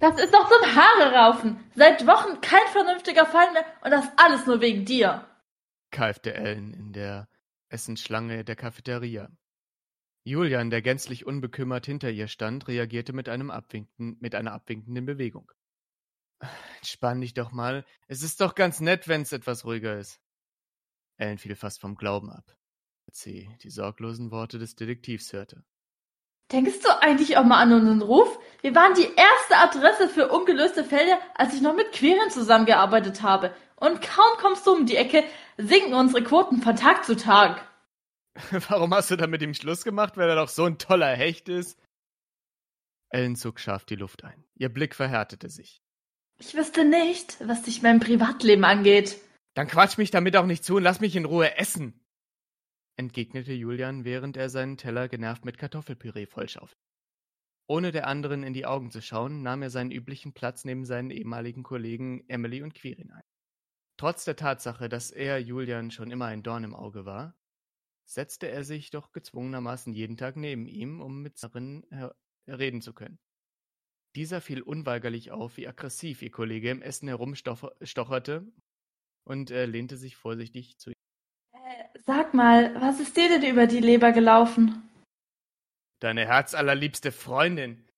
[0.00, 1.70] Das ist doch zum Haare raufen.
[1.76, 5.24] Seit Wochen kein vernünftiger Fall mehr und das alles nur wegen dir.
[5.98, 7.28] Ellen in der
[7.68, 9.30] Essensschlange der Cafeteria.
[10.24, 15.52] Julian, der gänzlich unbekümmert hinter ihr stand, reagierte mit, einem abwinken, mit einer abwinkenden Bewegung.
[16.78, 17.84] Entspann dich doch mal.
[18.08, 20.20] Es ist doch ganz nett, wenn's etwas ruhiger ist.
[21.16, 22.56] Ellen fiel fast vom Glauben ab,
[23.06, 25.64] als sie die sorglosen Worte des Detektivs hörte.
[26.52, 28.38] Denkst du eigentlich auch mal an unseren Ruf?
[28.60, 33.54] Wir waren die erste Adresse für ungelöste Fälle, als ich noch mit Queren zusammengearbeitet habe.
[33.76, 35.24] Und kaum kommst du um die Ecke,
[35.56, 37.68] sinken unsere Quoten von Tag zu Tag.
[38.68, 41.48] Warum hast du da mit ihm Schluss gemacht, weil er doch so ein toller Hecht
[41.48, 41.78] ist?
[43.10, 44.44] Ellen zog scharf die Luft ein.
[44.54, 45.80] Ihr Blick verhärtete sich.
[46.38, 49.20] Ich wüsste nicht, was dich mein Privatleben angeht.
[49.54, 52.00] Dann quatsch mich damit auch nicht zu und lass mich in Ruhe essen,
[52.96, 56.80] entgegnete Julian, während er seinen Teller genervt mit Kartoffelpüree vollschaufelte.
[57.66, 61.10] Ohne der anderen in die Augen zu schauen, nahm er seinen üblichen Platz neben seinen
[61.10, 63.22] ehemaligen Kollegen Emily und Quirin ein.
[63.96, 67.36] Trotz der Tatsache, dass er Julian schon immer ein Dorn im Auge war,
[68.04, 71.86] setzte er sich doch gezwungenermaßen jeden Tag neben ihm, um mit darin
[72.46, 73.18] reden zu können.
[74.16, 78.46] Dieser fiel unweigerlich auf, wie aggressiv ihr Kollege im Essen herumstocherte
[79.24, 80.96] und äh, lehnte sich vorsichtig zu ihm.
[81.52, 84.88] Äh, sag mal, was ist dir denn über die Leber gelaufen?
[86.00, 87.88] Deine herzallerliebste Freundin.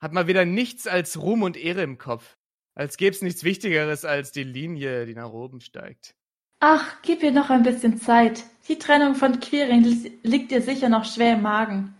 [0.00, 2.36] Hat mal wieder nichts als Ruhm und Ehre im Kopf.
[2.74, 6.14] Als gäb's nichts Wichtigeres als die Linie, die nach oben steigt.
[6.60, 8.44] Ach, gib ihr noch ein bisschen Zeit.
[8.68, 9.82] Die Trennung von Quirin
[10.22, 11.94] liegt dir sicher noch schwer im Magen.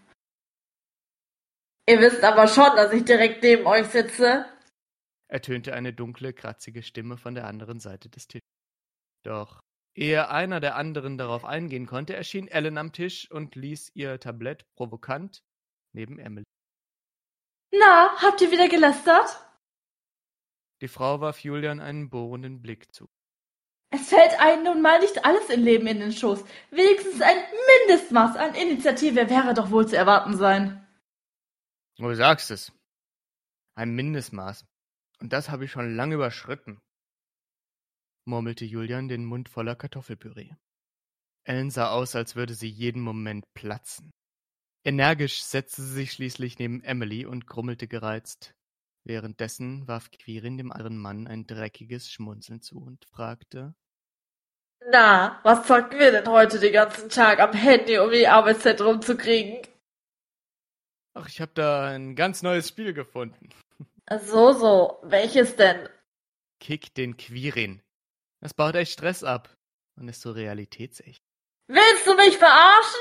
[1.86, 4.46] Ihr wisst aber schon, dass ich direkt neben euch sitze,
[5.28, 8.48] ertönte eine dunkle, kratzige Stimme von der anderen Seite des Tisches.
[9.24, 9.60] Doch
[9.96, 14.64] ehe einer der anderen darauf eingehen konnte, erschien Ellen am Tisch und ließ ihr Tablett
[14.76, 15.42] provokant
[15.92, 16.44] neben Emily.
[17.72, 19.40] Na, habt ihr wieder gelästert?
[20.84, 23.08] Die Frau warf Julian einen bohrenden Blick zu.
[23.88, 26.44] Es fällt einem nun mal nicht alles im Leben in den Schoß.
[26.70, 27.38] Wenigstens ein
[27.88, 30.86] Mindestmaß an Initiative wäre doch wohl zu erwarten sein.
[31.96, 32.70] Du sagst es.
[33.74, 34.66] Ein Mindestmaß.
[35.20, 36.82] Und das habe ich schon lange überschritten,
[38.26, 40.50] murmelte Julian, den Mund voller Kartoffelpüree.
[41.44, 44.10] Ellen sah aus, als würde sie jeden Moment platzen.
[44.84, 48.54] Energisch setzte sie sich schließlich neben Emily und grummelte gereizt.
[49.04, 53.74] Währenddessen warf Quirin dem anderen Mann ein dreckiges Schmunzeln zu und fragte
[54.90, 59.58] Na, was zocken wir denn heute den ganzen Tag am Handy, um die Arbeitszeit rumzukriegen?
[61.12, 63.50] Ach, ich habe da ein ganz neues Spiel gefunden.
[64.20, 64.98] So, so.
[65.02, 65.88] Welches denn?
[66.60, 67.82] Kick den Quirin.
[68.40, 69.54] Das baut echt Stress ab
[69.96, 71.22] und ist so realitätsecht.
[71.68, 73.00] Willst du mich verarschen?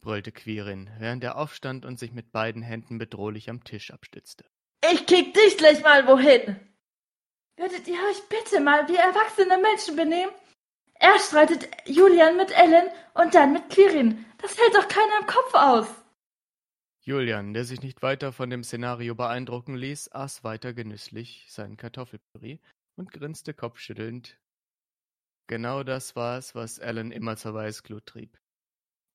[0.00, 4.44] brüllte Quirin, während er aufstand und sich mit beiden Händen bedrohlich am Tisch abstützte.
[4.92, 6.56] Ich kick dich gleich mal wohin.
[7.56, 10.32] Würdet ihr euch bitte mal wie erwachsene Menschen benehmen?
[10.94, 14.24] Er streitet Julian mit Ellen und dann mit Quirin.
[14.38, 15.88] Das hält doch keiner im Kopf aus.
[17.02, 22.58] Julian, der sich nicht weiter von dem Szenario beeindrucken ließ, aß weiter genüsslich seinen Kartoffelpüree
[22.96, 24.38] und grinste kopfschüttelnd.
[25.46, 28.38] Genau das war es, was Alan immer zur Weißglut trieb.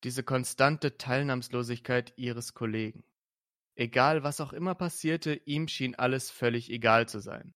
[0.04, 3.04] Diese konstante Teilnahmslosigkeit ihres Kollegen.
[3.74, 7.54] Egal, was auch immer passierte, ihm schien alles völlig egal zu sein.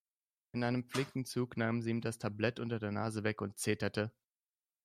[0.52, 4.12] In einem Flickenzug nahm sie ihm das Tablett unter der Nase weg und zeterte.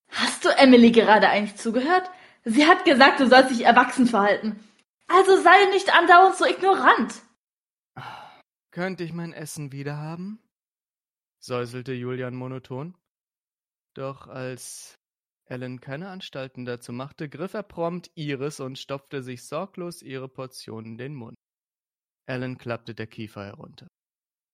[0.10, 2.10] Hast du Emily gerade eigentlich zugehört?
[2.44, 4.60] Sie hat gesagt, du sollst dich erwachsen verhalten.
[5.08, 7.22] Also sei nicht andauernd so ignorant.
[8.72, 10.40] Könnte ich mein Essen wiederhaben?
[11.40, 12.96] säuselte Julian monoton.
[13.94, 15.01] Doch als
[15.52, 20.86] Ellen keine Anstalten dazu machte, griff er prompt ihres und stopfte sich sorglos ihre Portion
[20.86, 21.36] in den Mund.
[22.26, 23.88] Ellen klappte der Kiefer herunter.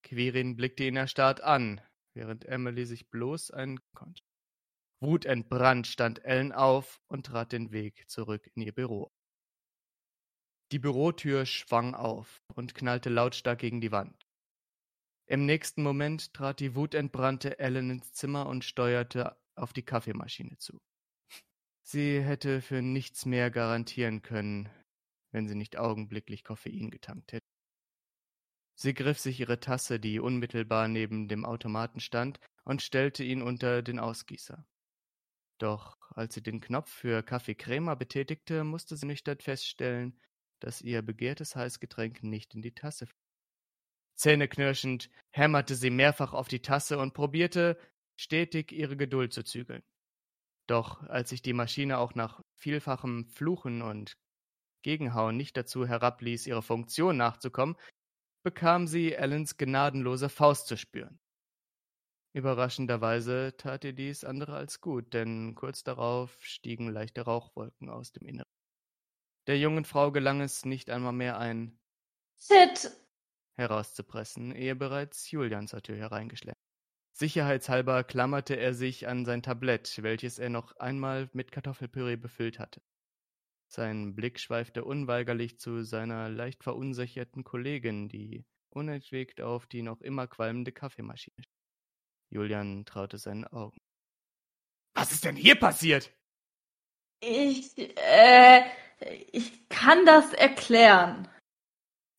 [0.02, 1.82] Quirin blickte ihn erstarrt an,
[2.16, 4.24] während Emily sich bloß einen konnte.
[5.00, 9.12] Wutentbrannt stand Ellen auf und trat den Weg zurück in ihr Büro.
[10.72, 14.26] Die Bürotür schwang auf und knallte lautstark gegen die Wand.
[15.28, 20.80] Im nächsten Moment trat die wutentbrannte Ellen ins Zimmer und steuerte auf die Kaffeemaschine zu.
[21.84, 24.70] Sie hätte für nichts mehr garantieren können,
[25.32, 27.48] wenn sie nicht augenblicklich Koffein getankt hätte.
[28.76, 33.82] Sie griff sich ihre Tasse, die unmittelbar neben dem Automaten stand, und stellte ihn unter
[33.82, 34.68] den Ausgießer.
[35.58, 40.20] Doch als sie den Knopf für Kaffee betätigte, musste sie nüchtern feststellen,
[40.60, 43.16] dass ihr begehrtes Heißgetränk nicht in die Tasse fiel.
[44.16, 47.80] Zähneknirschend hämmerte sie mehrfach auf die Tasse und probierte
[48.18, 49.84] stetig ihre Geduld zu zügeln.
[50.68, 54.18] Doch als sich die Maschine auch nach vielfachem Fluchen und
[54.84, 57.78] Gegenhauen nicht dazu herabließ, ihrer Funktion nachzukommen,
[58.44, 61.20] bekam sie Allens gnadenlose Faust zu spüren.
[62.34, 68.28] Überraschenderweise tat ihr dies andere als gut, denn kurz darauf stiegen leichte Rauchwolken aus dem
[68.28, 68.52] Inneren.
[69.48, 71.80] Der jungen Frau gelang es nicht einmal mehr ein
[72.40, 72.92] Shit!
[73.58, 76.57] herauszupressen, ehe bereits Julian zur Tür hereingeschleppt.
[77.18, 82.80] Sicherheitshalber klammerte er sich an sein Tablett, welches er noch einmal mit Kartoffelpüree befüllt hatte.
[83.68, 90.28] Sein Blick schweifte unweigerlich zu seiner leicht verunsicherten Kollegin, die unentwegt auf die noch immer
[90.28, 91.44] qualmende Kaffeemaschine
[92.30, 93.80] Julian traute seinen Augen.
[94.94, 96.12] Was ist denn hier passiert?
[97.20, 98.64] Ich, äh,
[99.32, 101.28] ich kann das erklären.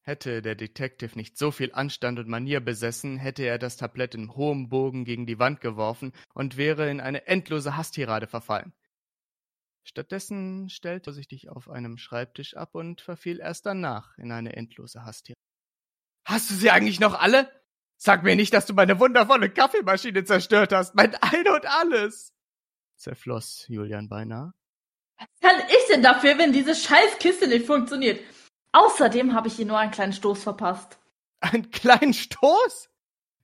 [0.09, 4.35] Hätte der Detective nicht so viel Anstand und Manier besessen, hätte er das Tablett in
[4.35, 8.73] hohem Bogen gegen die Wand geworfen und wäre in eine endlose Hasstirade verfallen.
[9.85, 15.05] Stattdessen stellte er sich auf einem Schreibtisch ab und verfiel erst danach in eine endlose
[15.05, 15.43] Hasstirade.
[16.25, 17.53] Hast du sie eigentlich noch alle?
[17.99, 20.95] Sag mir nicht, dass du meine wundervolle Kaffeemaschine zerstört hast.
[20.95, 22.33] Mein Ein und alles.
[22.97, 24.55] Zerfloss Julian beinahe.
[25.19, 28.21] Was kann ich denn dafür, wenn diese Scheißkiste nicht funktioniert?
[28.79, 31.01] Außerdem habe ich ihr nur einen kleinen Stoß verpasst.
[31.41, 32.91] Einen kleinen Stoß?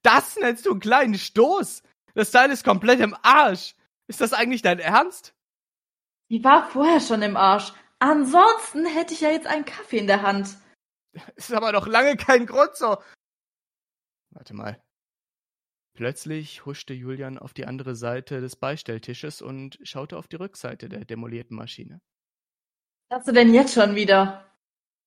[0.02, 1.82] Das nennst du einen kleinen Stoß?
[2.14, 3.74] Das Teil ist komplett im Arsch.
[4.06, 5.34] Ist das eigentlich dein Ernst?
[6.30, 7.72] Die war vorher schon im Arsch.
[7.98, 10.56] Ansonsten hätte ich ja jetzt einen Kaffee in der Hand.
[11.34, 12.96] Ist aber noch lange kein Grund so.
[14.30, 14.80] Warte mal.
[15.94, 21.04] Plötzlich huschte Julian auf die andere Seite des Beistelltisches und schaute auf die Rückseite der
[21.04, 22.00] demolierten Maschine.
[23.08, 24.53] Was hast du denn jetzt schon wieder?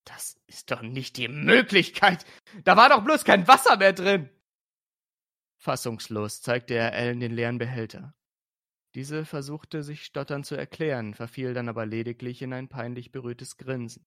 [0.08, 2.26] Das ist doch nicht die Möglichkeit.
[2.64, 4.30] Da war doch bloß kein Wasser mehr drin.
[5.58, 8.14] Fassungslos zeigte er Ellen den leeren Behälter.
[8.96, 14.06] Diese versuchte sich stotternd zu erklären, verfiel dann aber lediglich in ein peinlich berührtes Grinsen.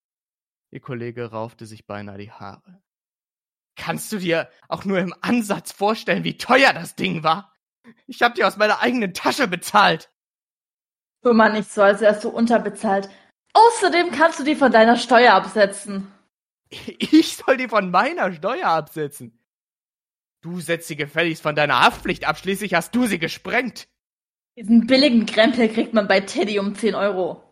[0.71, 2.83] Ihr Kollege raufte sich beinahe die Haare.
[3.77, 7.53] Kannst du dir auch nur im Ansatz vorstellen, wie teuer das Ding war?
[8.07, 10.11] Ich hab dir aus meiner eigenen Tasche bezahlt.
[11.23, 13.11] Tu mal nicht so, als wärst du unterbezahlt.
[13.61, 16.13] Außerdem kannst du die von deiner Steuer absetzen.
[16.99, 19.37] Ich soll die von meiner Steuer absetzen?
[20.41, 23.89] Du setzt sie gefälligst von deiner Haftpflicht ab, schließlich hast du sie gesprengt.
[24.57, 27.43] Diesen billigen Krempel kriegt man bei Teddy um 10 Euro.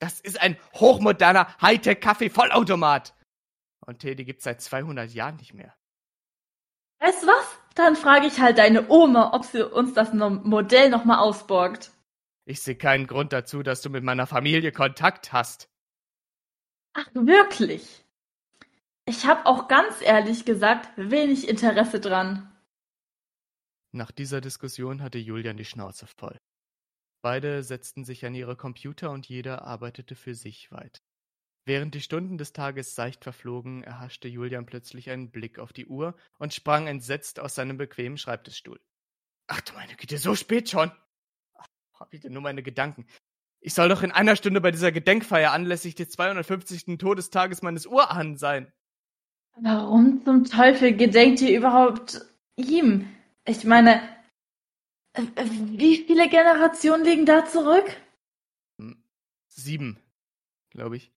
[0.00, 3.14] Das ist ein hochmoderner Hightech-Kaffee-Vollautomat.
[3.86, 5.74] Und Teddy gibt's seit 200 Jahren nicht mehr.
[7.00, 7.46] Weißt du was?
[7.74, 11.90] Dann frage ich halt deine Oma, ob sie uns das Modell nochmal ausborgt.
[12.48, 15.68] Ich sehe keinen Grund dazu, dass du mit meiner Familie Kontakt hast.
[16.94, 18.06] Ach, wirklich?
[19.04, 22.50] Ich habe auch ganz ehrlich gesagt wenig Interesse dran.
[23.92, 26.38] Nach dieser Diskussion hatte Julian die Schnauze voll.
[27.20, 31.02] Beide setzten sich an ihre Computer und jeder arbeitete für sich weit.
[31.66, 36.16] Während die Stunden des Tages seicht verflogen, erhaschte Julian plötzlich einen Blick auf die Uhr
[36.38, 38.80] und sprang entsetzt aus seinem bequemen Schreibtischstuhl.
[39.48, 40.90] Ach du meine Güte, so spät schon!
[41.98, 43.06] Ach, hab ich denn nur meine Gedanken?
[43.60, 46.96] Ich soll doch in einer Stunde bei dieser Gedenkfeier anlässlich des 250.
[46.96, 48.72] Todestages meines Urahnen sein.
[49.60, 52.20] Warum zum Teufel gedenkt ihr überhaupt
[52.54, 53.08] ihm?
[53.44, 54.00] Ich meine,
[55.14, 55.22] äh,
[55.72, 57.96] wie viele Generationen liegen da zurück?
[58.80, 59.02] Hm,
[59.48, 59.98] sieben,
[60.70, 61.10] glaube ich.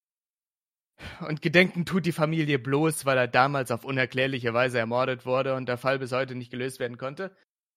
[1.27, 5.69] Und gedenken tut die Familie bloß, weil er damals auf unerklärliche Weise ermordet wurde und
[5.69, 7.35] der Fall bis heute nicht gelöst werden konnte,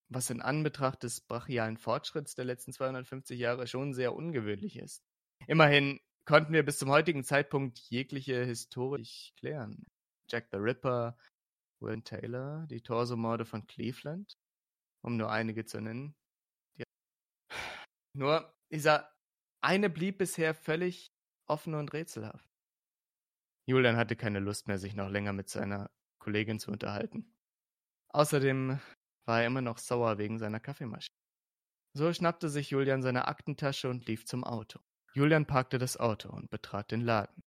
[0.09, 5.03] was in Anbetracht des brachialen Fortschritts der letzten 250 Jahre schon sehr ungewöhnlich ist.
[5.47, 9.87] Immerhin konnten wir bis zum heutigen Zeitpunkt jegliche Historie klären.
[10.31, 11.17] Jack the Ripper,
[11.81, 14.39] Will Taylor, die Torsomorde von Cleveland,
[15.03, 16.15] um nur einige zu nennen.
[16.79, 16.85] Die
[18.17, 19.11] nur dieser
[19.61, 21.13] eine blieb bisher völlig
[21.47, 22.49] offen und rätselhaft.
[23.67, 27.35] Julian hatte keine Lust mehr, sich noch länger mit seiner Kollegin zu unterhalten.
[28.11, 28.79] Außerdem
[29.27, 31.15] war er immer noch sauer wegen seiner Kaffeemaschine.
[31.97, 34.81] So schnappte sich Julian seine Aktentasche und lief zum Auto.
[35.15, 37.43] Julian parkte das Auto und betrat den Laden.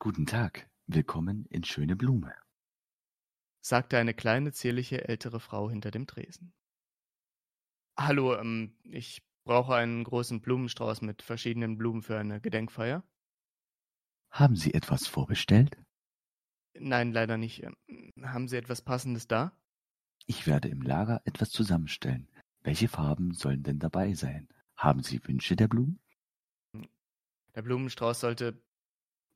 [0.00, 2.34] Guten Tag, willkommen in Schöne Blume,
[3.64, 6.52] sagte eine kleine, zierliche ältere Frau hinter dem Tresen.
[7.96, 13.04] Hallo, ähm, ich brauche einen großen Blumenstrauß mit verschiedenen Blumen für eine Gedenkfeier.
[14.32, 15.80] Haben Sie etwas vorbestellt?
[16.74, 17.62] Nein, leider nicht.
[17.62, 17.76] Ähm,
[18.22, 19.56] haben Sie etwas Passendes da?
[20.26, 22.28] Ich werde im Lager etwas zusammenstellen.
[22.62, 24.48] Welche Farben sollen denn dabei sein?
[24.76, 26.00] Haben Sie Wünsche der Blumen?
[27.54, 28.62] Der Blumenstrauß sollte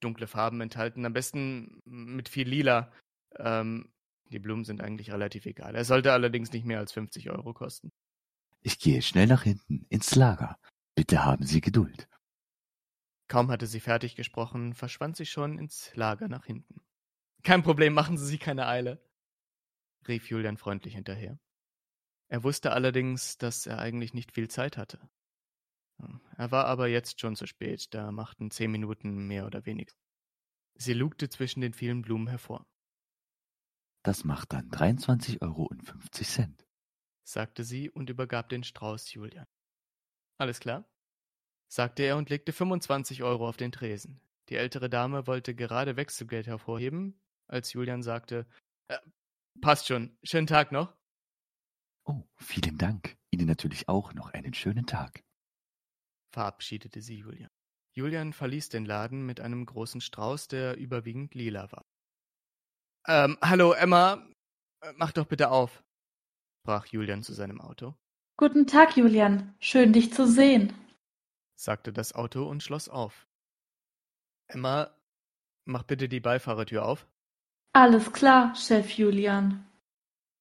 [0.00, 2.92] dunkle Farben enthalten, am besten mit viel Lila.
[3.36, 3.92] Ähm,
[4.30, 5.74] die Blumen sind eigentlich relativ egal.
[5.74, 7.90] Er sollte allerdings nicht mehr als 50 Euro kosten.
[8.62, 10.58] Ich gehe schnell nach hinten, ins Lager.
[10.94, 12.08] Bitte haben Sie Geduld.
[13.28, 16.80] Kaum hatte sie fertig gesprochen, verschwand sie schon ins Lager nach hinten.
[17.42, 19.00] Kein Problem, machen Sie sich keine Eile,
[20.08, 21.38] rief Julian freundlich hinterher.
[22.28, 25.08] Er wusste allerdings, dass er eigentlich nicht viel Zeit hatte.
[26.36, 29.94] Er war aber jetzt schon zu spät, da machten zehn Minuten mehr oder weniger.
[30.74, 32.66] Sie lugte zwischen den vielen Blumen hervor.
[34.02, 35.70] Das macht dann 23,50 Euro,
[37.24, 39.46] sagte sie und übergab den Strauß Julian.
[40.38, 40.84] Alles klar?
[41.68, 44.20] sagte er und legte 25 Euro auf den Tresen.
[44.48, 48.46] Die ältere Dame wollte gerade Wechselgeld hervorheben, als Julian sagte,
[48.88, 48.98] äh,
[49.60, 50.94] passt schon, schönen Tag noch.
[52.04, 53.16] Oh, vielen Dank.
[53.30, 55.24] Ihnen natürlich auch noch einen schönen Tag.
[56.32, 57.50] Verabschiedete sie Julian.
[57.92, 61.84] Julian verließ den Laden mit einem großen Strauß, der überwiegend lila war.
[63.08, 64.26] Ähm, hallo Emma,
[64.82, 65.82] äh, mach doch bitte auf,
[66.62, 67.94] sprach Julian zu seinem Auto.
[68.36, 69.54] Guten Tag, Julian.
[69.60, 70.74] Schön, dich zu sehen,
[71.54, 73.26] sagte das Auto und schloss auf.
[74.48, 74.94] Emma,
[75.64, 77.06] mach bitte die Beifahrertür auf.
[77.78, 79.62] Alles klar, Chef Julian.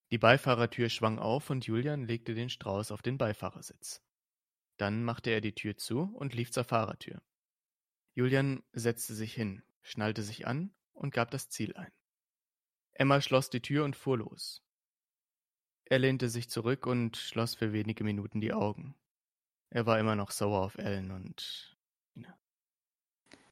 [0.10, 4.02] Die Beifahrertür schwang auf und Julian legte den Strauß auf den Beifahrersitz.
[4.78, 7.21] Dann machte er die Tür zu und lief zur Fahrertür.
[8.13, 11.91] Julian setzte sich hin, schnallte sich an und gab das Ziel ein.
[12.93, 14.63] Emma schloss die Tür und fuhr los.
[15.84, 18.95] Er lehnte sich zurück und schloss für wenige Minuten die Augen.
[19.71, 21.76] Er war immer noch sauer auf Ellen und.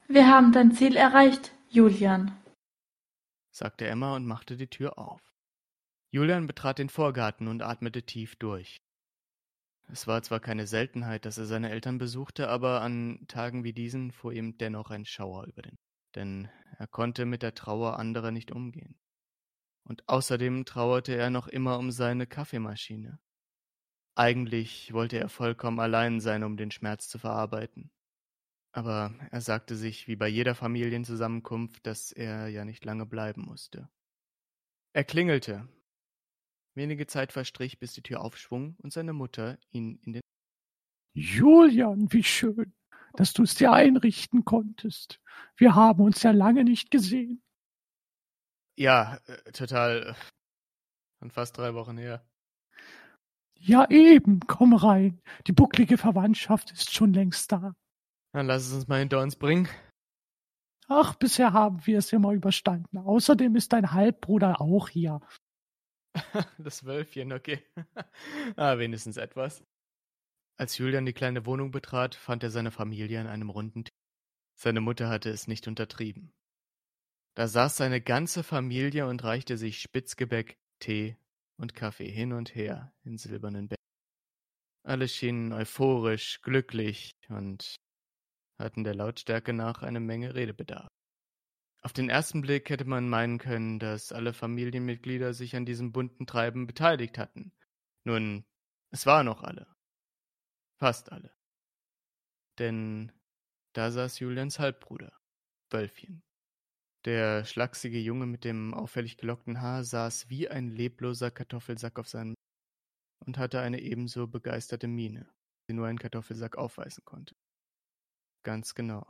[0.07, 2.31] Wir haben dein Ziel erreicht, Julian,
[3.53, 5.21] sagte Emma und machte die Tür auf.
[6.09, 8.81] Julian betrat den Vorgarten und atmete tief durch.
[9.87, 14.11] Es war zwar keine Seltenheit, dass er seine Eltern besuchte, aber an Tagen wie diesen
[14.11, 15.77] fuhr ihm dennoch ein Schauer über den,
[16.15, 18.99] denn er konnte mit der Trauer anderer nicht umgehen.
[19.83, 23.19] Und außerdem trauerte er noch immer um seine Kaffeemaschine.
[24.15, 27.91] Eigentlich wollte er vollkommen allein sein, um den Schmerz zu verarbeiten.
[28.73, 33.87] Aber er sagte sich, wie bei jeder Familienzusammenkunft, dass er ja nicht lange bleiben musste.
[34.93, 35.67] Er klingelte,
[36.75, 40.21] Wenige Zeit verstrich, bis die Tür aufschwung und seine Mutter ihn in den
[41.15, 42.73] Julian, wie schön,
[43.13, 45.21] dass du es dir einrichten konntest.
[45.55, 47.43] Wir haben uns ja lange nicht gesehen.
[48.75, 50.15] Ja, äh, total.
[51.19, 52.27] Schon fast drei Wochen her.
[53.59, 55.21] Ja, eben, komm rein.
[55.45, 57.75] Die bucklige Verwandtschaft ist schon längst da.
[58.33, 59.69] Dann lass es uns mal hinter uns bringen.
[60.87, 62.97] Ach, bisher haben wir es immer überstanden.
[62.97, 65.21] Außerdem ist dein Halbbruder auch hier.
[66.59, 67.63] Das Wölfchen, okay.
[68.55, 69.63] ah, wenigstens etwas.
[70.57, 73.93] Als Julian die kleine Wohnung betrat, fand er seine Familie an einem runden Tisch.
[74.55, 76.31] Seine Mutter hatte es nicht untertrieben.
[77.35, 81.17] Da saß seine ganze Familie und reichte sich Spitzgebäck, Tee
[81.57, 83.83] und Kaffee hin und her in silbernen Becken.
[84.83, 87.75] Alle schienen euphorisch, glücklich und
[88.63, 90.87] hatten der Lautstärke nach eine Menge Redebedarf.
[91.81, 96.25] Auf den ersten Blick hätte man meinen können, dass alle Familienmitglieder sich an diesem bunten
[96.25, 97.51] Treiben beteiligt hatten.
[98.05, 98.45] Nun,
[98.91, 99.67] es waren noch alle.
[100.79, 101.35] Fast alle.
[102.57, 103.11] Denn
[103.73, 105.11] da saß Julians Halbbruder,
[105.71, 106.23] Wölfchen.
[107.05, 112.35] Der schlachsige Junge mit dem auffällig gelockten Haar saß wie ein lebloser Kartoffelsack auf seinem
[113.25, 115.29] und hatte eine ebenso begeisterte Miene,
[115.67, 117.35] die nur ein Kartoffelsack aufweisen konnte.
[118.43, 119.05] Ganz genau.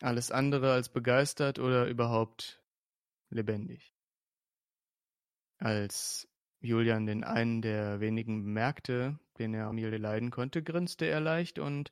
[0.00, 2.62] Alles andere als begeistert oder überhaupt
[3.30, 3.94] lebendig.
[5.58, 6.28] Als
[6.60, 11.90] Julian den einen der wenigen bemerkte, den er Amelie leiden konnte, grinste er leicht und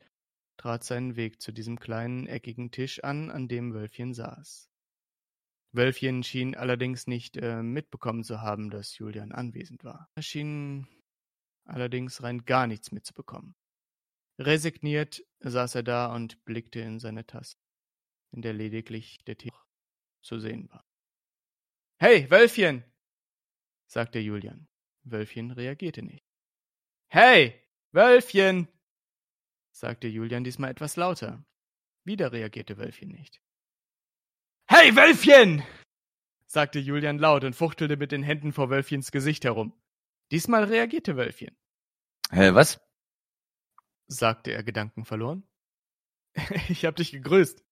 [0.57, 4.71] trat seinen Weg zu diesem kleinen, eckigen Tisch an, an dem Wölfchen saß.
[5.73, 10.09] Wölfchen schien allerdings nicht äh, mitbekommen zu haben, dass Julian anwesend war.
[10.15, 10.89] Er schien
[11.65, 13.55] allerdings rein gar nichts mitzubekommen.
[14.39, 17.57] Resigniert saß er da und blickte in seine Tasse
[18.33, 19.53] in der lediglich der Tee
[20.23, 20.85] zu sehen war.
[21.99, 22.85] Hey, Wölfchen!
[23.87, 24.69] sagte Julian.
[25.05, 26.25] Wölfchen reagierte nicht.
[27.09, 27.59] Hey,
[27.93, 28.69] Wölfchen!
[29.73, 31.45] sagte Julian diesmal etwas lauter.
[32.05, 33.41] Wieder reagierte Wölfchen nicht.
[34.69, 35.63] Hey, Wölfchen!
[36.47, 39.73] sagte Julian laut und fuchtelte mit den Händen vor Wölfchens Gesicht herum.
[40.31, 41.57] Diesmal reagierte Wölfchen.
[42.31, 42.81] Hä, was?
[44.09, 45.47] Sagte er gedankenverloren.
[46.69, 47.65] ich hab dich gegrüßt.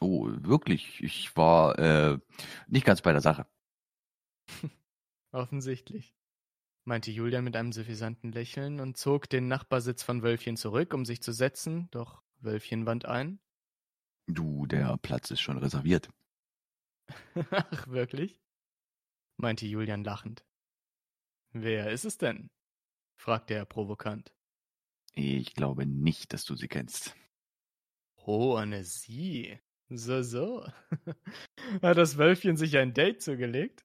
[0.00, 1.02] Oh, wirklich?
[1.02, 2.18] Ich war äh,
[2.68, 3.46] nicht ganz bei der Sache.
[5.32, 6.14] Offensichtlich,
[6.84, 11.22] meinte Julian mit einem suffisanten Lächeln und zog den Nachbarsitz von Wölfchen zurück, um sich
[11.22, 13.40] zu setzen, doch Wölfchen wand ein.
[14.26, 16.08] Du, der Platz ist schon reserviert.
[17.50, 18.40] Ach, wirklich?
[19.36, 20.44] meinte Julian lachend.
[21.52, 22.50] Wer ist es denn?
[23.16, 24.32] fragte er provokant.
[25.12, 27.14] Ich glaube nicht, dass du sie kennst.
[28.24, 29.58] Oh, eine Sie,
[29.88, 30.64] So, so.
[31.82, 33.84] Hat das Wölfchen sich ein Date zugelegt?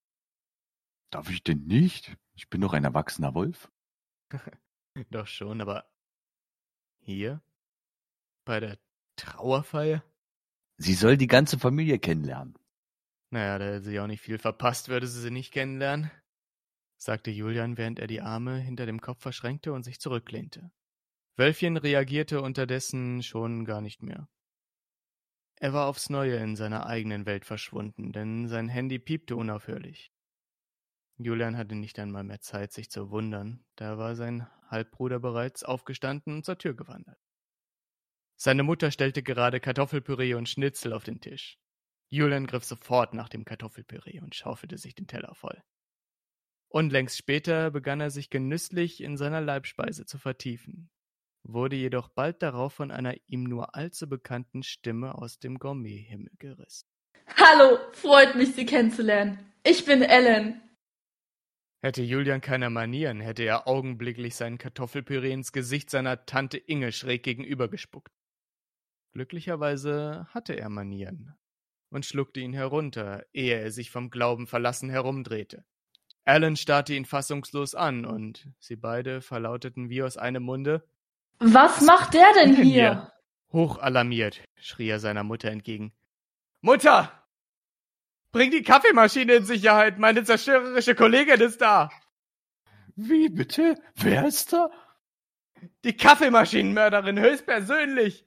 [1.10, 2.16] Darf ich denn nicht?
[2.36, 3.72] Ich bin doch ein erwachsener Wolf.
[5.10, 5.90] Doch schon, aber
[7.00, 7.42] hier?
[8.46, 8.78] Bei der
[9.18, 10.04] Trauerfeier?
[10.78, 12.58] Sie soll die ganze Familie kennenlernen.
[13.32, 16.12] Naja, da hätte sie auch nicht viel verpasst, würde sie sie nicht kennenlernen,
[16.98, 20.72] sagte Julian, während er die Arme hinter dem Kopf verschränkte und sich zurücklehnte.
[21.38, 24.30] Wölfchen reagierte unterdessen schon gar nicht mehr.
[25.58, 30.12] Er war aufs Neue in seiner eigenen Welt verschwunden, denn sein Handy piepte unaufhörlich.
[31.18, 36.36] Julian hatte nicht einmal mehr Zeit, sich zu wundern, da war sein Halbbruder bereits aufgestanden
[36.36, 37.20] und zur Tür gewandert.
[38.38, 41.58] Seine Mutter stellte gerade Kartoffelpüree und Schnitzel auf den Tisch.
[42.10, 45.62] Julian griff sofort nach dem Kartoffelpüree und schaufelte sich den Teller voll.
[46.68, 50.90] Unlängst später begann er sich genüsslich in seiner Leibspeise zu vertiefen,
[51.48, 56.88] wurde jedoch bald darauf von einer ihm nur allzu bekannten Stimme aus dem Gourmethimmel gerissen.
[57.28, 59.40] Hallo, freut mich, Sie kennenzulernen.
[59.64, 60.62] Ich bin Ellen.
[61.82, 67.24] Hätte Julian keine Manieren, hätte er augenblicklich seinen Kartoffelpüree ins Gesicht seiner Tante Inge schräg
[67.24, 68.12] gegenüber gespuckt.
[69.14, 71.36] Glücklicherweise hatte er Manieren
[71.90, 75.64] und schluckte ihn herunter, ehe er sich vom Glauben verlassen herumdrehte.
[76.26, 80.84] Alan starrte ihn fassungslos an, und sie beide verlauteten wie aus einem Munde
[81.40, 83.12] Was macht der denn denn hier?
[83.52, 85.94] Hochalarmiert schrie er seiner Mutter entgegen.
[86.62, 87.12] Mutter!
[88.32, 91.90] Bring die Kaffeemaschine in Sicherheit, meine zerstörerische Kollegin ist da!
[92.96, 93.80] Wie bitte?
[93.96, 94.70] Wer ist da?
[95.84, 98.26] Die Kaffeemaschinenmörderin höchstpersönlich!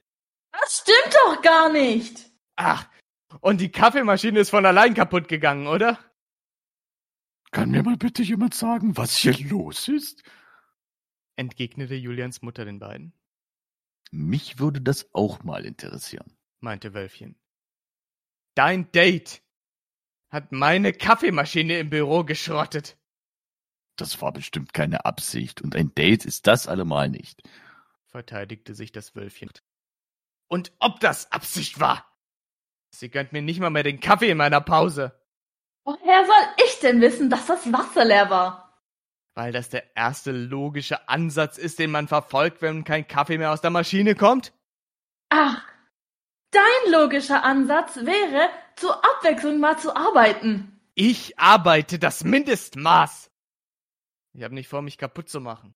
[0.51, 2.31] Das stimmt doch gar nicht.
[2.55, 2.87] Ach,
[3.41, 5.99] und die Kaffeemaschine ist von allein kaputt gegangen, oder?
[7.51, 10.23] Kann mir mal bitte jemand sagen, was hier los ist?
[11.39, 13.13] Entgegnete Julians Mutter den beiden,
[14.11, 16.35] Mich würde das auch mal interessieren.
[16.59, 17.39] meinte Wölfchen.
[18.55, 19.41] Dein Date
[20.29, 22.97] hat meine Kaffeemaschine im Büro geschrottet.
[23.95, 27.41] Das war bestimmt keine Absicht und ein Date ist das allemal nicht.
[28.07, 29.49] verteidigte sich das Wölfchen.
[30.47, 32.05] Und ob das Absicht war?
[32.91, 35.15] Sie gönnt mir nicht mal mehr den Kaffee in meiner Pause,
[35.85, 38.68] Woher soll ich denn wissen, dass das Wasser leer war?
[39.35, 43.61] Weil das der erste logische Ansatz ist, den man verfolgt, wenn kein Kaffee mehr aus
[43.61, 44.53] der Maschine kommt.
[45.29, 45.63] Ach,
[46.51, 50.79] dein logischer Ansatz wäre, zur Abwechslung mal zu arbeiten.
[50.95, 53.31] Ich arbeite das Mindestmaß.
[54.33, 55.73] Ich habe nicht vor, mich kaputt zu machen.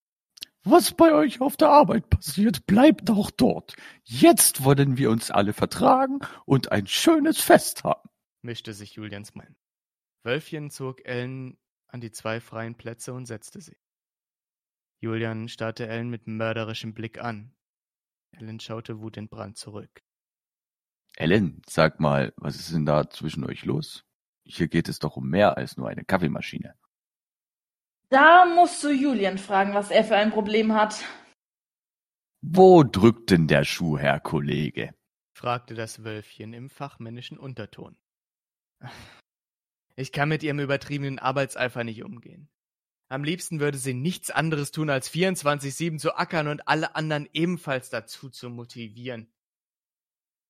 [0.65, 3.75] Was bei euch auf der Arbeit passiert, bleibt auch dort.
[4.03, 8.09] Jetzt wollen wir uns alle vertragen und ein schönes Fest haben.
[8.41, 9.55] mischte sich Julians Mann.
[10.23, 11.57] Wölfchen zog Ellen
[11.93, 13.77] an die zwei freien Plätze und setzte sie.
[14.99, 17.53] Julian starrte Ellen mit mörderischem Blick an.
[18.31, 20.01] Ellen schaute wutentbrannt zurück.
[21.15, 24.03] Ellen, sag mal, was ist denn da zwischen euch los?
[24.43, 26.75] Hier geht es doch um mehr als nur eine Kaffeemaschine.
[28.09, 31.03] Da musst du Julian fragen, was er für ein Problem hat.
[32.41, 34.93] Wo drückt denn der Schuh, Herr Kollege?
[35.35, 37.97] fragte das Wölfchen im fachmännischen Unterton.
[39.95, 42.49] Ich kann mit ihrem übertriebenen Arbeitseifer nicht umgehen.
[43.09, 47.89] Am liebsten würde sie nichts anderes tun, als 24-7 zu ackern und alle anderen ebenfalls
[47.89, 49.31] dazu zu motivieren.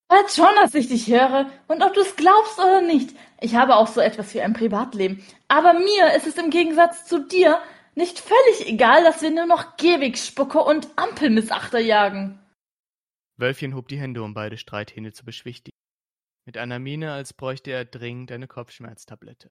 [0.08, 3.10] Weiß schon, dass ich dich höre und ob du es glaubst oder nicht.
[3.42, 5.24] Ich habe auch so etwas wie ein Privatleben.
[5.48, 7.60] Aber mir ist es im Gegensatz zu dir
[7.96, 12.40] nicht völlig egal, dass wir nur noch Gehwegspucke und Ampelmissachter jagen.
[13.38, 15.76] Wölfchen hob die Hände, um beide Streithähne zu beschwichtigen.
[16.46, 19.50] Mit einer Miene, als bräuchte er dringend eine Kopfschmerztablette.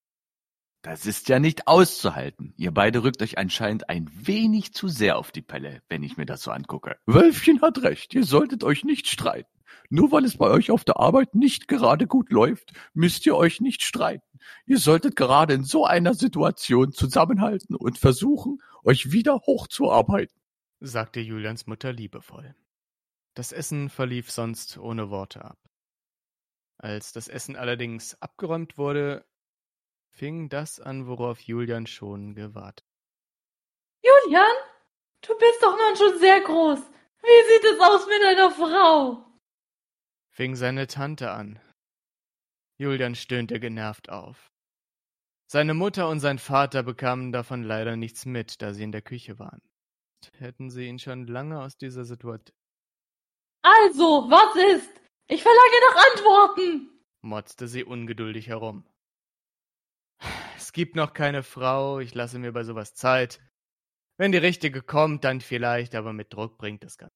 [0.82, 2.54] Das ist ja nicht auszuhalten.
[2.56, 6.26] Ihr beide rückt euch anscheinend ein wenig zu sehr auf die Pelle, wenn ich mir
[6.26, 6.96] das so angucke.
[7.06, 9.48] Wölfchen hat recht, ihr solltet euch nicht streiten.
[9.90, 13.60] Nur weil es bei euch auf der Arbeit nicht gerade gut läuft, müsst ihr euch
[13.60, 14.40] nicht streiten.
[14.66, 20.36] Ihr solltet gerade in so einer Situation zusammenhalten und versuchen, euch wieder hochzuarbeiten.
[20.80, 22.56] sagte Julians Mutter liebevoll.
[23.34, 25.58] Das Essen verlief sonst ohne Worte ab.
[26.82, 29.24] Als das Essen allerdings abgeräumt wurde,
[30.10, 32.84] fing das an, worauf Julian schon gewartet.
[34.02, 34.52] Julian,
[35.20, 36.80] du bist doch nun schon sehr groß.
[36.80, 39.24] Wie sieht es aus mit deiner Frau?
[40.30, 41.60] fing seine Tante an.
[42.78, 44.50] Julian stöhnte genervt auf.
[45.46, 49.38] Seine Mutter und sein Vater bekamen davon leider nichts mit, da sie in der Küche
[49.38, 49.62] waren.
[50.38, 52.56] Hätten sie ihn schon lange aus dieser Situation
[53.62, 55.01] Also, was ist?
[55.28, 56.88] Ich verlange nach Antworten.
[57.22, 58.84] motzte sie ungeduldig herum.
[60.56, 63.40] Es gibt noch keine Frau, ich lasse mir bei sowas Zeit.
[64.18, 67.14] Wenn die richtige kommt, dann vielleicht, aber mit Druck bringt das Ganze.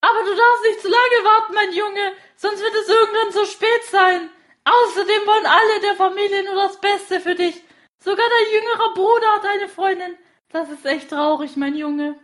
[0.00, 3.46] Aber Aber du darfst nicht zu lange warten, mein Junge, sonst wird es irgendwann zu
[3.46, 4.30] spät sein.
[4.64, 7.62] Außerdem wollen alle der Familie nur das Beste für dich.
[7.98, 10.16] Sogar dein jüngerer Bruder hat eine Freundin.
[10.48, 12.18] Das ist echt traurig, mein Junge.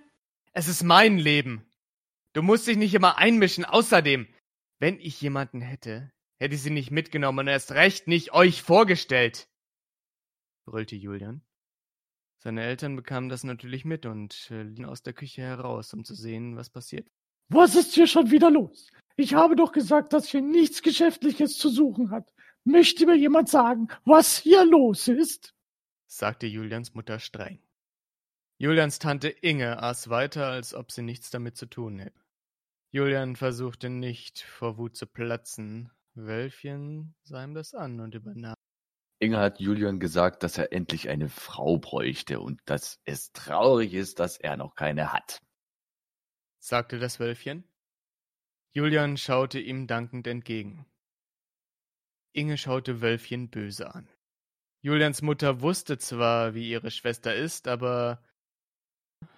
[0.53, 1.67] Es ist mein Leben.
[2.33, 3.65] Du musst dich nicht immer einmischen.
[3.65, 4.29] Außerdem,
[4.79, 9.49] wenn ich jemanden hätte, hätte ich sie nicht mitgenommen und erst recht nicht euch vorgestellt,
[10.65, 11.43] brüllte Julian.
[12.39, 16.15] Seine Eltern bekamen das natürlich mit und äh, liefen aus der Küche heraus, um zu
[16.15, 17.11] sehen, was passiert.
[17.49, 18.91] Was ist hier schon wieder los?
[19.17, 22.33] Ich habe doch gesagt, dass hier nichts Geschäftliches zu suchen hat.
[22.65, 25.55] Möchte mir jemand sagen, was hier los ist?
[26.07, 27.61] sagte Julians Mutter streng.
[28.63, 32.21] Julians Tante Inge aß weiter, als ob sie nichts damit zu tun hätte.
[32.91, 35.91] Julian versuchte nicht, vor Wut zu platzen.
[36.13, 38.57] Wölfchen sah ihm das an und übernahm.
[39.19, 44.19] Inge hat Julian gesagt, dass er endlich eine Frau bräuchte und dass es traurig ist,
[44.19, 45.41] dass er noch keine hat.
[46.59, 47.65] sagte das Wölfchen.
[48.73, 50.85] Julian schaute ihm dankend entgegen.
[52.35, 54.07] Inge schaute Wölfchen böse an.
[54.83, 58.23] Julians Mutter wusste zwar, wie ihre Schwester ist, aber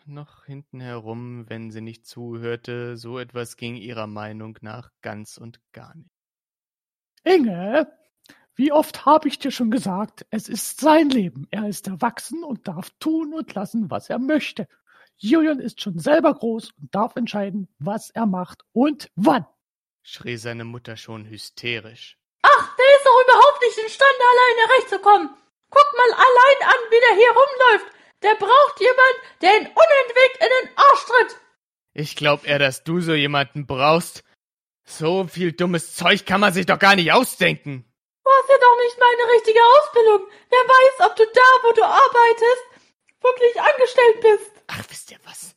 [0.06, 5.60] noch hinten herum, wenn sie nicht zuhörte, so etwas ging ihrer Meinung nach ganz und
[5.72, 6.10] gar nicht.
[7.24, 7.86] Inge,
[8.54, 11.46] wie oft habe ich dir schon gesagt, es ist sein Leben.
[11.50, 14.68] Er ist erwachsen und darf tun und lassen, was er möchte.
[15.16, 19.46] Julian ist schon selber groß und darf entscheiden, was er macht und wann.
[20.02, 22.18] schrie seine Mutter schon hysterisch.
[22.42, 25.30] Ach, der ist doch überhaupt nicht imstande, alleine rechtzukommen.
[25.70, 28.01] Guck mal allein an, wie der hier rumläuft.
[28.22, 31.40] Der braucht jemand, der ihn unentwegt in den Arsch tritt.
[31.94, 34.24] Ich glaub eher, dass du so jemanden brauchst.
[34.84, 37.84] So viel dummes Zeug kann man sich doch gar nicht ausdenken.
[38.24, 40.28] Du hast ja doch nicht meine richtige Ausbildung.
[40.48, 42.62] Wer weiß, ob du da, wo du arbeitest,
[43.20, 44.50] wirklich angestellt bist.
[44.68, 45.54] Ach, wisst ihr was?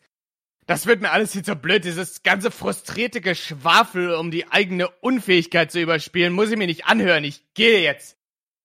[0.67, 5.71] Das wird mir alles hier so blöd, dieses ganze frustrierte Geschwafel, um die eigene Unfähigkeit
[5.71, 7.23] zu überspielen, muss ich mir nicht anhören.
[7.23, 8.17] Ich gehe jetzt.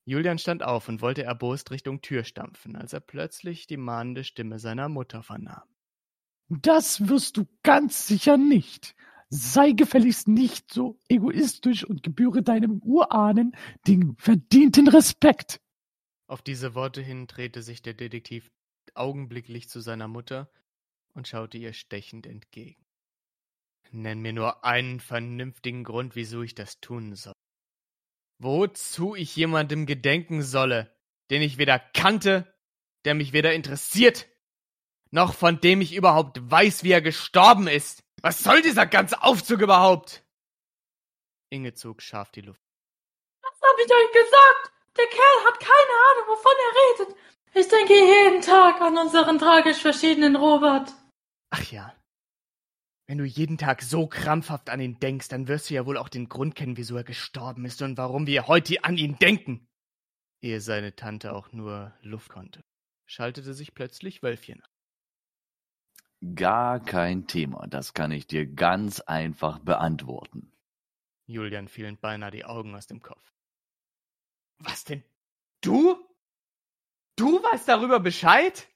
[0.05, 4.59] Julian stand auf und wollte erbost Richtung Tür stampfen, als er plötzlich die mahnende Stimme
[4.59, 5.69] seiner Mutter vernahm.
[6.49, 8.97] Das wirst du ganz sicher nicht.
[9.29, 13.55] Sei gefälligst nicht so egoistisch und gebühre deinem Urahnen
[13.87, 15.61] den verdienten Respekt.
[16.27, 18.51] Auf diese Worte hin drehte sich der Detektiv
[18.95, 20.51] augenblicklich zu seiner Mutter
[21.15, 22.85] und schaute ihr stechend entgegen.
[23.93, 27.35] Nenn mir nur einen vernünftigen Grund, wieso ich das tun soll.
[28.43, 30.97] Wozu ich jemandem gedenken solle,
[31.31, 32.51] den ich weder kannte,
[33.05, 34.29] der mich weder interessiert,
[35.11, 38.03] noch von dem ich überhaupt weiß, wie er gestorben ist.
[38.23, 40.25] Was soll dieser ganze Aufzug überhaupt?
[41.51, 42.63] Inge zog scharf die Luft.
[43.43, 44.73] Was hab ich euch gesagt?
[44.97, 47.17] Der Kerl hat keine Ahnung, wovon er redet.
[47.53, 50.91] Ich denke jeden Tag an unseren tragisch verschiedenen Robert.
[51.51, 51.95] Ach ja.
[53.11, 56.09] Wenn du jeden Tag so krampfhaft an ihn denkst, dann wirst du ja wohl auch
[56.09, 59.67] den Grund kennen, wieso er gestorben ist und warum wir heute an ihn denken.
[60.41, 62.63] Ehe seine Tante auch nur Luft konnte,
[63.07, 66.37] schaltete sich plötzlich Wölfchen an.
[66.37, 70.53] Gar kein Thema, das kann ich dir ganz einfach beantworten.
[71.27, 73.35] Julian fielen beinahe die Augen aus dem Kopf.
[74.61, 75.03] Was denn?
[75.63, 75.97] Du?
[77.17, 78.69] Du weißt darüber Bescheid?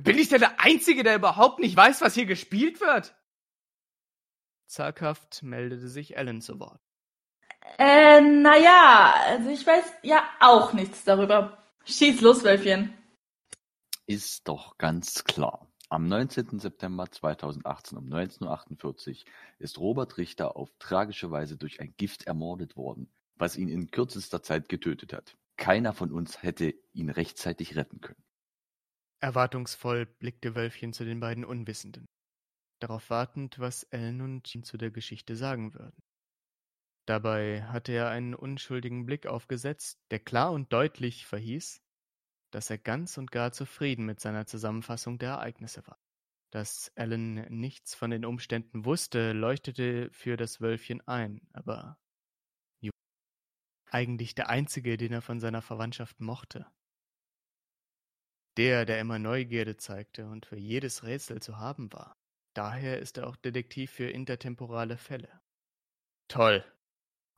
[0.00, 3.17] Bin ich denn der Einzige, der überhaupt nicht weiß, was hier gespielt wird?
[4.68, 6.80] Zaghaft meldete sich Ellen zu Wort.
[7.78, 11.58] Äh, naja, also ich weiß ja auch nichts darüber.
[11.84, 12.94] Schieß los, Wölfchen.
[14.06, 15.68] Ist doch ganz klar.
[15.90, 16.58] Am 19.
[16.58, 22.76] September 2018 um 19.48 Uhr ist Robert Richter auf tragische Weise durch ein Gift ermordet
[22.76, 25.36] worden, was ihn in kürzester Zeit getötet hat.
[25.56, 28.22] Keiner von uns hätte ihn rechtzeitig retten können.
[29.20, 32.06] Erwartungsvoll blickte Wölfchen zu den beiden Unwissenden,
[32.78, 36.02] darauf wartend, was Ellen und ihn zu der Geschichte sagen würden.
[37.06, 41.82] Dabei hatte er einen unschuldigen Blick aufgesetzt, der klar und deutlich verhieß,
[42.50, 45.98] dass er ganz und gar zufrieden mit seiner Zusammenfassung der Ereignisse war.
[46.50, 51.98] Dass Ellen nichts von den Umständen wusste, leuchtete für das Wölfchen ein, aber
[53.90, 56.66] eigentlich der einzige, den er von seiner Verwandtschaft mochte.
[58.56, 62.16] Der, der immer Neugierde zeigte und für jedes Rätsel zu haben war.
[62.58, 65.28] Daher ist er auch Detektiv für intertemporale Fälle.
[66.26, 66.64] Toll.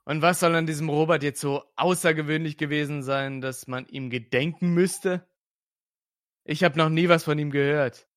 [0.07, 4.73] Und was soll an diesem Robert jetzt so außergewöhnlich gewesen sein, dass man ihm gedenken
[4.73, 5.29] müsste?
[6.45, 8.09] Ich habe noch nie was von ihm gehört.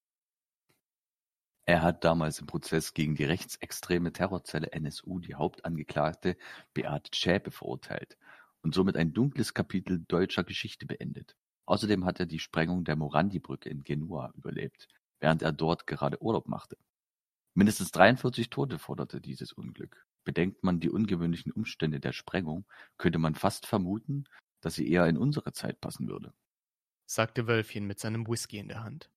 [1.66, 6.38] Er hat damals im Prozess gegen die rechtsextreme Terrorzelle NSU die Hauptangeklagte
[6.72, 8.16] Beate Zschäpe verurteilt
[8.62, 11.36] und somit ein dunkles Kapitel deutscher Geschichte beendet.
[11.66, 14.88] Außerdem hat er die Sprengung der Morandi-Brücke in Genua überlebt,
[15.20, 16.78] während er dort gerade Urlaub machte.
[17.54, 20.04] Mindestens 43 Tote forderte dieses Unglück.
[20.24, 22.66] Bedenkt man die ungewöhnlichen Umstände der Sprengung,
[22.98, 24.24] könnte man fast vermuten,
[24.60, 26.32] dass sie eher in unsere Zeit passen würde.
[27.06, 29.10] sagte Wölfchen mit seinem Whisky in der Hand.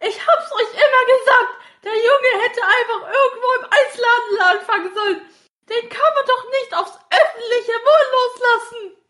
[0.00, 5.20] Ich hab's euch immer gesagt, der Junge hätte einfach irgendwo im Eisladen anfangen sollen.
[5.68, 9.02] Den kann man doch nicht aufs öffentliche Wohl loslassen.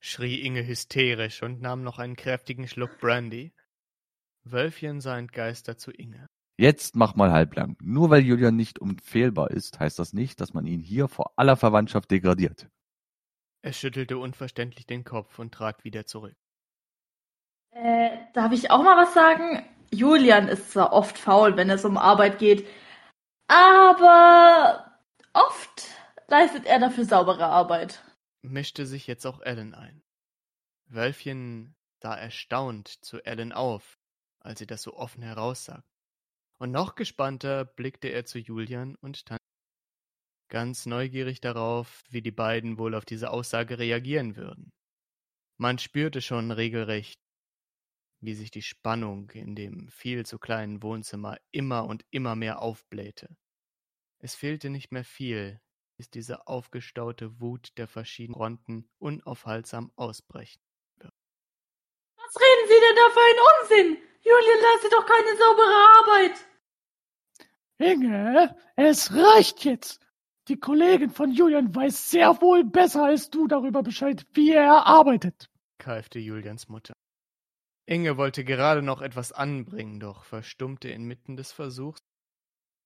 [0.00, 3.54] schrie Inge hysterisch und nahm noch einen kräftigen Schluck Brandy.
[4.44, 6.26] Wölfchen sah entgeistert zu Inge.
[6.60, 7.76] Jetzt mach mal halblang.
[7.80, 11.56] Nur weil Julian nicht unfehlbar ist, heißt das nicht, dass man ihn hier vor aller
[11.56, 12.68] Verwandtschaft degradiert.
[13.62, 16.34] Er schüttelte unverständlich den Kopf und trat wieder zurück.
[17.70, 19.62] Äh, darf ich auch mal was sagen?
[19.92, 22.66] Julian ist zwar oft faul, wenn es um Arbeit geht,
[23.46, 24.98] aber
[25.32, 25.86] oft
[26.26, 28.02] leistet er dafür saubere Arbeit.
[28.42, 30.02] Mischte sich jetzt auch Ellen ein.
[30.86, 33.98] Wölfchen sah erstaunt zu Ellen auf,
[34.40, 35.97] als sie das so offen heraussagte.
[36.58, 39.44] Und noch gespannter blickte er zu Julian und Tante,
[40.48, 44.72] ganz neugierig darauf, wie die beiden wohl auf diese Aussage reagieren würden.
[45.56, 47.20] Man spürte schon regelrecht,
[48.20, 53.36] wie sich die Spannung in dem viel zu kleinen Wohnzimmer immer und immer mehr aufblähte.
[54.18, 55.60] Es fehlte nicht mehr viel,
[55.96, 60.60] bis diese aufgestaute Wut der verschiedenen Fronten unaufhaltsam ausbrechen.
[61.00, 64.08] Was reden Sie denn da für einen Unsinn?
[64.28, 66.36] Julian leistet doch keine saubere Arbeit.
[67.78, 70.00] Inge, es reicht jetzt.
[70.48, 75.50] Die Kollegin von Julian weiß sehr wohl besser als du darüber Bescheid, wie er arbeitet.
[75.78, 76.94] keifte Julians Mutter.
[77.86, 82.00] Inge wollte gerade noch etwas anbringen, doch verstummte inmitten des Versuchs.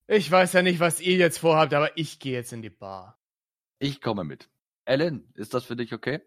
[0.06, 3.18] Ich weiß ja nicht, was ihr jetzt vorhabt, aber ich gehe jetzt in die Bar.
[3.78, 4.48] Ich komme mit.
[4.84, 6.20] Ellen, ist das für dich okay?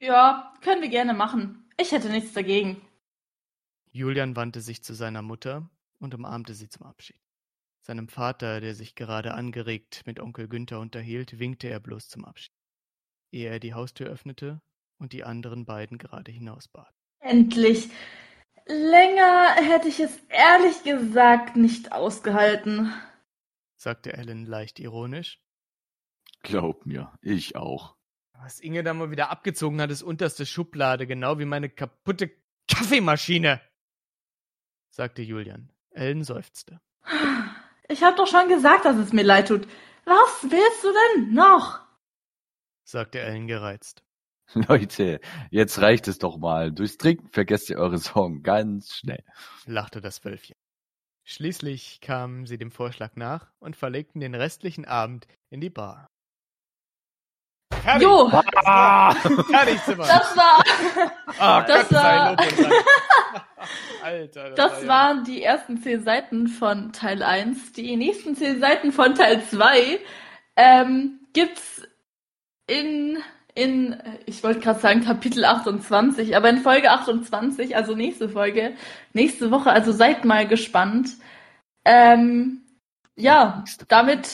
[0.00, 1.70] Ja, können wir gerne machen.
[1.78, 2.80] Ich hätte nichts dagegen.
[3.94, 5.68] Julian wandte sich zu seiner Mutter
[5.98, 7.20] und umarmte sie zum Abschied.
[7.82, 12.54] Seinem Vater, der sich gerade angeregt mit Onkel Günther unterhielt, winkte er bloß zum Abschied,
[13.32, 14.62] ehe er die Haustür öffnete
[14.98, 16.90] und die anderen beiden gerade hinausbat.
[17.20, 17.90] Endlich.
[18.66, 22.94] Länger hätte ich es ehrlich gesagt nicht ausgehalten.
[23.76, 25.38] sagte Ellen leicht ironisch.
[26.42, 27.96] Glaub mir, ich auch.
[28.32, 32.30] Was Inge da mal wieder abgezogen hat, ist unterste Schublade, genau wie meine kaputte
[32.68, 33.60] Kaffeemaschine,
[34.92, 35.70] sagte Julian.
[35.90, 36.80] Ellen seufzte.
[37.88, 39.66] Ich hab doch schon gesagt, dass es mir leid tut.
[40.04, 41.80] Was willst du denn noch?
[42.84, 44.04] sagte Ellen gereizt.
[44.54, 45.20] Leute,
[45.50, 46.72] jetzt reicht es doch mal.
[46.72, 49.24] Durchs Trinken vergesst ihr eure Sorgen ganz schnell.
[49.66, 50.56] lachte das Wölfchen.
[51.24, 56.10] Schließlich kamen sie dem Vorschlag nach und verlegten den restlichen Abend in die Bar.
[57.82, 58.02] Fertig!
[58.02, 58.30] Jo,
[58.64, 60.06] Ah, Fertig, Zimmer!
[60.06, 60.64] das war,
[61.38, 62.36] Ah, das Gott war-.
[64.02, 67.72] Alter, das war ja- waren die ersten zehn Seiten von Teil 1.
[67.72, 70.00] Die nächsten zehn Seiten von Teil 2
[70.56, 71.82] ähm, gibt's
[72.66, 73.18] in,
[73.54, 78.74] in, ich wollte gerade sagen Kapitel 28, aber in Folge 28, also nächste Folge,
[79.12, 81.10] nächste Woche, also seid mal gespannt.
[81.84, 82.62] Ähm,
[83.16, 84.26] ja, damit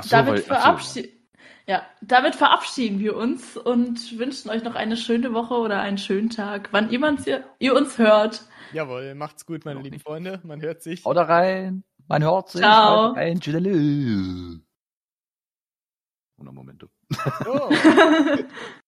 [0.00, 1.15] so, damit, verabschieden,
[1.66, 6.30] ja, damit verabschieden wir uns und wünschen euch noch eine schöne Woche oder einen schönen
[6.30, 8.44] Tag, wann immer ihr, ihr uns hört.
[8.72, 10.04] Jawohl, macht's gut, meine lieben nicht.
[10.04, 10.40] Freunde.
[10.44, 11.04] Man hört sich.
[11.04, 11.84] Haut da rein.
[12.08, 12.60] Man hört sich.
[12.60, 13.08] Ciao.
[13.08, 13.40] Haut rein.
[13.40, 14.60] Tschüss.
[16.38, 16.88] Una momento.
[17.46, 17.70] Oh.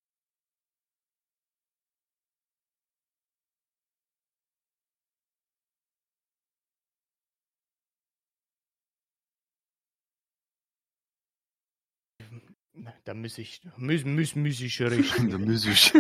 [13.04, 15.30] Da muss ich, muss, muss, muss ich richtig.
[15.30, 15.92] Der Musisch.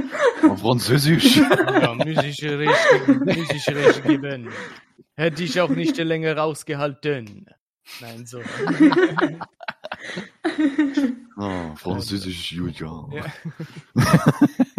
[0.48, 1.36] Auf Französisch.
[1.80, 4.48] Ja, muss ich richtig, muss ich richtig geben.
[5.16, 7.46] Hätte ich auch nicht länger rausgehalten.
[8.00, 8.40] Nein, so.
[11.36, 13.12] Oh, Französisch, Julian.
[13.12, 13.24] Ja.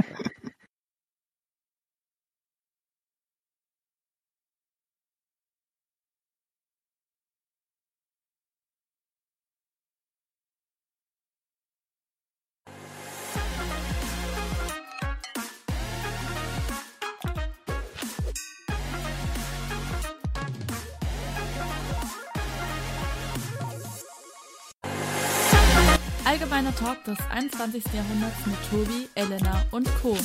[26.60, 27.84] Allgemeiner Talk des 21.
[27.94, 30.18] Jahrhunderts mit Tobi, Elena und Co.